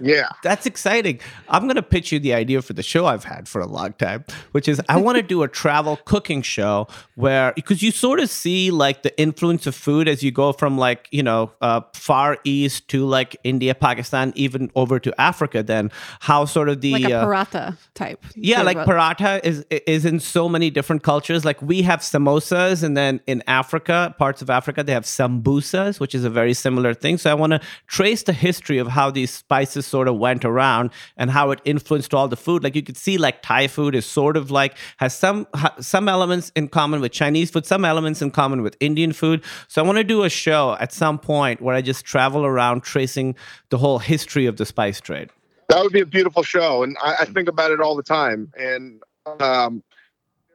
Yeah. 0.00 0.28
That's 0.42 0.66
exciting. 0.66 1.20
I'm 1.48 1.64
going 1.64 1.76
to 1.76 1.82
pitch 1.82 2.12
you 2.12 2.18
the 2.18 2.34
idea 2.34 2.62
for 2.62 2.72
the 2.72 2.82
show 2.82 3.06
I've 3.06 3.24
had 3.24 3.48
for 3.48 3.60
a 3.60 3.66
long 3.66 3.92
time, 3.94 4.24
which 4.52 4.68
is 4.68 4.80
I 4.88 4.96
want 4.96 5.16
to 5.16 5.22
do 5.22 5.42
a 5.42 5.48
travel 5.48 5.98
cooking 6.04 6.42
show 6.42 6.88
where, 7.14 7.52
because 7.54 7.82
you 7.82 7.90
sort 7.90 8.20
of 8.20 8.30
see 8.30 8.70
like 8.70 9.02
the 9.02 9.18
influence 9.20 9.66
of 9.66 9.74
food 9.74 10.08
as 10.08 10.22
you 10.22 10.30
go 10.30 10.52
from 10.52 10.78
like, 10.78 11.08
you 11.10 11.22
know, 11.22 11.52
uh, 11.60 11.82
far 11.94 12.38
east 12.44 12.88
to 12.88 13.04
like 13.04 13.36
India, 13.44 13.74
Pakistan, 13.74 14.32
even 14.36 14.70
over 14.74 14.98
to 14.98 15.18
Africa, 15.20 15.62
then 15.62 15.90
how 16.20 16.44
sort 16.44 16.68
of 16.68 16.80
the. 16.80 16.92
Like 16.92 17.04
a 17.04 17.14
uh, 17.18 17.26
paratha 17.26 17.76
type. 17.94 18.24
Yeah, 18.34 18.62
like 18.62 18.78
paratha 18.78 19.44
is, 19.44 19.64
is 19.70 20.04
in 20.04 20.20
so 20.20 20.48
many 20.48 20.70
different 20.70 21.02
cultures. 21.02 21.44
Like 21.44 21.60
we 21.60 21.82
have 21.82 22.00
samosas, 22.00 22.82
and 22.82 22.96
then 22.96 23.20
in 23.26 23.42
Africa, 23.46 24.14
parts 24.18 24.42
of 24.42 24.50
Africa, 24.50 24.82
they 24.82 24.92
have 24.92 25.04
sambusas, 25.04 26.00
which 26.00 26.14
is 26.14 26.24
a 26.24 26.30
very 26.30 26.54
similar 26.54 26.94
thing. 26.94 27.18
So 27.18 27.30
I 27.30 27.34
want 27.34 27.52
to 27.52 27.60
trace 27.86 28.22
the 28.22 28.32
history 28.32 28.78
of 28.78 28.88
how 28.88 29.10
these 29.10 29.30
spices 29.30 29.89
sort 29.90 30.08
of 30.08 30.16
went 30.16 30.44
around 30.44 30.90
and 31.16 31.30
how 31.30 31.50
it 31.50 31.60
influenced 31.64 32.14
all 32.14 32.28
the 32.28 32.36
food. 32.36 32.64
Like 32.64 32.74
you 32.74 32.82
could 32.82 32.96
see, 32.96 33.18
like 33.18 33.42
Thai 33.42 33.66
food 33.68 33.94
is 33.94 34.06
sort 34.06 34.36
of 34.36 34.50
like 34.50 34.76
has 34.98 35.14
some 35.14 35.46
some 35.80 36.08
elements 36.08 36.52
in 36.56 36.68
common 36.68 37.00
with 37.00 37.12
Chinese 37.12 37.50
food, 37.50 37.66
some 37.66 37.84
elements 37.84 38.22
in 38.22 38.30
common 38.30 38.62
with 38.62 38.76
Indian 38.80 39.12
food. 39.12 39.42
So 39.68 39.82
I 39.82 39.86
want 39.86 39.98
to 39.98 40.04
do 40.04 40.22
a 40.22 40.30
show 40.30 40.76
at 40.80 40.92
some 40.92 41.18
point 41.18 41.60
where 41.60 41.74
I 41.74 41.82
just 41.82 42.04
travel 42.04 42.46
around 42.46 42.82
tracing 42.82 43.34
the 43.68 43.78
whole 43.78 43.98
history 43.98 44.46
of 44.46 44.56
the 44.56 44.64
spice 44.64 45.00
trade. 45.00 45.30
That 45.68 45.82
would 45.82 45.92
be 45.92 46.00
a 46.00 46.06
beautiful 46.06 46.42
show, 46.42 46.82
and 46.82 46.96
I, 47.02 47.16
I 47.20 47.24
think 47.26 47.48
about 47.48 47.70
it 47.70 47.80
all 47.80 47.94
the 47.94 48.02
time. 48.02 48.52
And 48.56 49.02
um, 49.38 49.82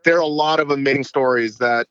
there 0.04 0.18
are 0.18 0.22
a 0.22 0.28
lot 0.28 0.60
of 0.60 0.72
amazing 0.72 1.04
stories 1.04 1.58
that 1.58 1.88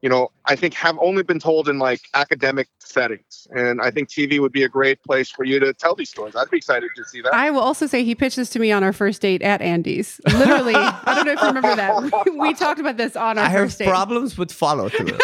you 0.00 0.08
know, 0.08 0.30
I 0.44 0.54
think 0.54 0.74
have 0.74 0.96
only 1.00 1.22
been 1.22 1.40
told 1.40 1.68
in 1.68 1.78
like 1.78 2.00
academic 2.14 2.68
settings. 2.78 3.48
And 3.50 3.80
I 3.82 3.90
think 3.90 4.08
TV 4.08 4.40
would 4.40 4.52
be 4.52 4.62
a 4.62 4.68
great 4.68 5.02
place 5.02 5.28
for 5.30 5.44
you 5.44 5.58
to 5.58 5.72
tell 5.72 5.94
these 5.94 6.08
stories. 6.08 6.36
I'd 6.36 6.50
be 6.50 6.56
excited 6.56 6.90
to 6.96 7.04
see 7.04 7.20
that. 7.22 7.34
I 7.34 7.50
will 7.50 7.60
also 7.60 7.86
say 7.86 8.04
he 8.04 8.14
pitched 8.14 8.36
this 8.36 8.50
to 8.50 8.58
me 8.58 8.70
on 8.70 8.84
our 8.84 8.92
first 8.92 9.20
date 9.20 9.42
at 9.42 9.60
Andy's. 9.60 10.20
Literally, 10.26 10.74
I 10.74 11.14
don't 11.16 11.26
know 11.26 11.32
if 11.32 11.40
you 11.40 11.46
remember 11.46 11.76
that. 11.76 12.34
We 12.38 12.54
talked 12.54 12.78
about 12.78 12.96
this 12.96 13.16
on 13.16 13.38
our 13.38 13.44
I 13.44 13.52
first 13.52 13.78
date. 13.78 13.84
I 13.84 13.88
have 13.88 13.94
problems 13.96 14.38
with 14.38 14.52
follow 14.52 14.88
through, 14.88 15.18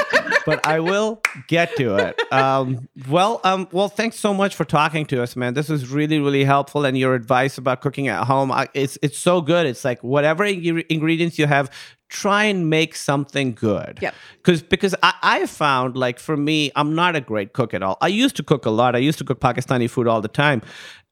but 0.47 0.67
I 0.67 0.81
will 0.81 1.23
get 1.47 1.77
to 1.77 1.97
it. 1.97 2.21
Um, 2.33 2.89
well, 3.09 3.41
um, 3.45 3.69
well, 3.71 3.89
thanks 3.89 4.17
so 4.17 4.35
much 4.35 4.57
for 4.57 4.65
talking 4.65 5.07
to 5.07 5.23
us, 5.23 5.37
man. 5.37 5.55
This 5.55 5.69
was 5.69 5.89
really, 5.89 6.19
really 6.19 6.45
helpful, 6.45 6.85
and 6.85 6.99
your 6.99 7.15
advice 7.15 7.59
about 7.59 7.81
cooking 7.81 8.09
at 8.09 8.25
home, 8.25 8.51
I, 8.51 8.69
it's 8.75 8.99
it's 9.03 9.19
so 9.19 9.41
good. 9.41 9.67
It's 9.67 9.85
like 9.85 10.03
whatever 10.03 10.45
ingredients 10.45 11.39
you 11.39 11.47
have, 11.47 11.71
try 12.15 12.45
and 12.45 12.71
make 12.71 12.95
something 12.95 13.53
good. 13.53 13.99
Yeah. 14.01 14.13
Because 14.37 14.63
because 14.63 14.95
I, 15.03 15.15
I 15.23 15.47
found 15.47 15.97
like 15.97 16.19
for 16.19 16.37
me, 16.37 16.71
I'm 16.77 16.95
not 16.95 17.17
a 17.17 17.21
great 17.21 17.53
cook 17.53 17.75
at 17.75 17.83
all. 17.83 17.99
I 18.01 18.09
used 18.09 18.37
to 18.37 18.43
cook 18.43 18.65
a 18.65 18.71
lot. 18.71 18.95
I 18.95 18.99
used 18.99 19.19
to 19.19 19.25
cook 19.25 19.41
Pakistani 19.41 19.91
food 19.91 20.07
all 20.07 20.21
the 20.21 20.29
time 20.29 20.63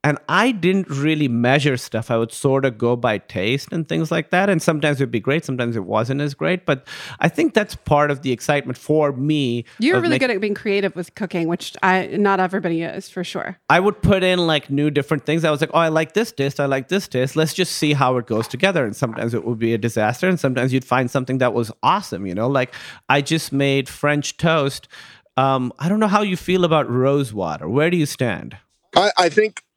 and 0.03 0.17
I 0.27 0.51
didn't 0.51 0.89
really 0.89 1.29
measure 1.29 1.77
stuff. 1.77 2.11
I 2.11 2.17
would 2.17 2.33
sort 2.33 2.65
of 2.65 2.77
go 2.77 2.97
by 2.97 3.19
taste 3.19 3.71
and 3.71 3.87
things 3.87 4.11
like 4.11 4.31
that. 4.31 4.49
And 4.49 4.61
sometimes 4.61 4.99
it'd 4.99 5.11
be 5.11 5.21
great, 5.21 5.45
sometimes 5.45 5.77
it 5.77 5.85
wasn't 5.85 6.19
as 6.19 6.33
great. 6.33 6.65
But 6.65 6.85
I 7.21 7.29
think 7.29 7.53
that's 7.53 7.75
part 7.75 8.11
of 8.11 8.21
the 8.21 8.33
excitement 8.33 8.77
for 8.77 9.13
me. 9.13 9.63
You're 9.79 10.01
really 10.01 10.19
good 10.19 10.29
at 10.29 10.41
being 10.41 10.55
creative 10.55 10.95
with 10.95 11.15
cooking, 11.15 11.47
which 11.47 11.75
I 11.81 12.07
not 12.07 12.41
everybody 12.41 12.81
is 12.81 13.09
for 13.09 13.23
sure. 13.23 13.57
I 13.69 13.79
would 13.79 14.01
put 14.01 14.23
in 14.23 14.39
like 14.45 14.69
new 14.69 14.89
different 14.89 15.25
things. 15.25 15.45
I 15.45 15.51
was 15.51 15.61
like, 15.61 15.71
oh, 15.73 15.79
I 15.79 15.87
like 15.87 16.13
this 16.13 16.31
taste, 16.31 16.59
I 16.59 16.65
like 16.65 16.89
this 16.89 17.07
taste. 17.07 17.35
Let's 17.35 17.53
just 17.53 17.73
see 17.73 17.93
how 17.93 18.17
it 18.17 18.27
goes 18.27 18.47
together. 18.47 18.85
And 18.85 18.95
sometimes 18.95 19.33
it 19.33 19.45
would 19.45 19.59
be 19.59 19.73
a 19.73 19.77
disaster, 19.77 20.27
and 20.27 20.39
sometimes 20.39 20.73
you'd 20.73 20.85
find 20.85 21.09
something 21.09 21.37
that 21.37 21.53
was 21.53 21.71
awesome. 21.81 22.25
You 22.25 22.35
know, 22.35 22.47
like 22.47 22.73
I 23.07 23.21
just 23.21 23.53
made 23.53 23.87
French 23.87 24.35
toast. 24.35 24.89
Um, 25.37 25.71
I 25.79 25.89
don't 25.89 25.99
know 25.99 26.07
how 26.07 26.21
you 26.21 26.37
feel 26.37 26.65
about 26.65 26.89
rose 26.89 27.33
water. 27.33 27.67
Where 27.67 27.89
do 27.89 27.97
you 27.97 28.05
stand? 28.05 28.57
I, 28.95 29.11
I 29.17 29.29
think 29.29 29.63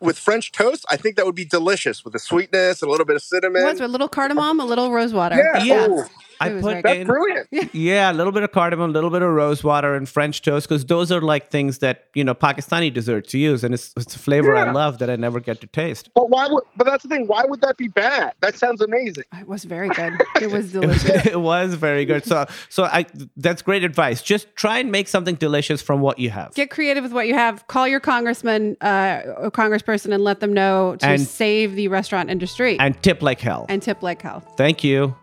with 0.00 0.18
French 0.18 0.52
toast, 0.52 0.84
I 0.90 0.96
think 0.96 1.16
that 1.16 1.26
would 1.26 1.34
be 1.34 1.44
delicious 1.44 2.04
with 2.04 2.12
the 2.12 2.18
sweetness 2.18 2.82
and 2.82 2.88
a 2.88 2.90
little 2.90 3.06
bit 3.06 3.16
of 3.16 3.22
cinnamon. 3.22 3.62
What's 3.64 3.80
a 3.80 3.88
little 3.88 4.08
cardamom, 4.08 4.60
a 4.60 4.64
little 4.64 4.90
rose 4.92 5.12
water. 5.12 5.36
yeah, 5.36 5.62
Yeah. 5.64 5.86
oh, 5.90 6.04
I 6.42 6.48
put 6.48 6.62
very 6.62 6.80
that's 6.82 6.96
in 7.00 7.06
brilliant. 7.06 7.74
yeah, 7.74 8.10
a 8.10 8.14
little 8.14 8.32
bit 8.32 8.42
of 8.42 8.50
cardamom, 8.50 8.88
a 8.88 8.92
little 8.94 9.10
bit 9.10 9.20
of 9.20 9.28
rose 9.28 9.62
water, 9.62 9.94
and 9.94 10.08
French 10.08 10.40
toast 10.40 10.66
because 10.66 10.86
those 10.86 11.12
are 11.12 11.20
like 11.20 11.50
things 11.50 11.80
that 11.80 12.06
you 12.14 12.24
know 12.24 12.34
Pakistani 12.34 12.90
desserts 12.90 13.34
use, 13.34 13.62
and 13.62 13.74
it's 13.74 13.92
it's 13.94 14.16
a 14.16 14.18
flavor 14.18 14.56
I 14.56 14.72
love 14.72 15.00
that 15.00 15.10
I 15.10 15.16
never 15.16 15.38
get 15.38 15.60
to 15.60 15.66
taste. 15.66 16.08
But 16.14 16.30
why 16.30 16.46
would? 16.48 16.64
But 16.78 16.84
that's 16.86 17.02
the 17.02 17.10
thing. 17.10 17.26
Why 17.26 17.44
would 17.44 17.60
that 17.60 17.76
be 17.76 17.88
bad? 17.88 18.32
That 18.40 18.56
sounds 18.56 18.80
amazing. 18.80 19.24
It 19.38 19.48
was 19.48 19.64
very 19.64 19.90
good. 19.90 20.14
It 20.40 20.50
was 20.50 20.74
It 20.74 20.80
was, 20.86 21.02
delicious. 21.02 21.26
it 21.26 21.40
was 21.40 21.74
very 21.74 22.06
good. 22.06 22.24
So 22.24 22.46
so 22.70 22.84
I 22.84 23.04
that's 23.36 23.60
great 23.60 23.84
advice. 23.84 24.22
Just 24.22 24.46
try 24.56 24.78
and 24.78 24.90
make 24.90 25.08
something 25.08 25.34
delicious 25.34 25.82
from 25.82 26.00
what 26.00 26.18
you 26.18 26.30
have. 26.30 26.54
Get 26.54 26.70
creative 26.70 27.02
with 27.04 27.12
what 27.12 27.26
you 27.26 27.34
have. 27.34 27.66
Call 27.66 27.86
your 27.86 28.00
congressman 28.00 28.78
uh, 28.80 29.24
or 29.36 29.50
congressperson 29.90 30.14
and 30.14 30.22
let 30.24 30.40
them 30.40 30.52
know 30.52 30.96
to 30.96 31.06
And- 31.06 31.20
save 31.20 31.74
the 31.74 31.88
restaurant 31.88 32.30
industry 32.30 32.78
and 32.78 33.00
tip 33.02 33.22
like 33.22 33.40
hell. 33.40 33.66
and 33.68 33.82
tip 33.82 34.02
like 34.02 34.22
hell. 34.22 34.40
Thank 34.56 34.84
you. 34.84 35.14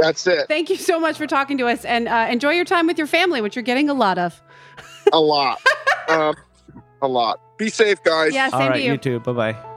That's 0.00 0.26
it. 0.26 0.46
Thank 0.48 0.70
you 0.70 0.76
so 0.76 1.00
much 1.00 1.16
for 1.16 1.26
talking 1.26 1.58
to 1.58 1.66
us 1.66 1.84
and 1.84 2.08
uh, 2.08 2.26
enjoy 2.30 2.52
your 2.52 2.64
time 2.64 2.86
with 2.86 2.98
your 2.98 3.06
family, 3.06 3.40
which 3.40 3.56
you're 3.56 3.62
getting 3.62 3.88
a 3.88 3.94
lot 3.94 4.18
of. 4.18 4.40
a 5.12 5.20
lot. 5.20 5.60
Um, 6.08 6.34
a 7.00 7.06
lot. 7.06 7.40
Be 7.58 7.70
safe, 7.70 8.02
guys. 8.02 8.34
Yeah, 8.34 8.48
same 8.50 8.60
All 8.60 8.68
right, 8.70 8.76
to 8.78 8.82
you. 8.82 8.92
you 8.92 8.98
too. 8.98 9.20
Bye 9.20 9.32
bye. 9.52 9.71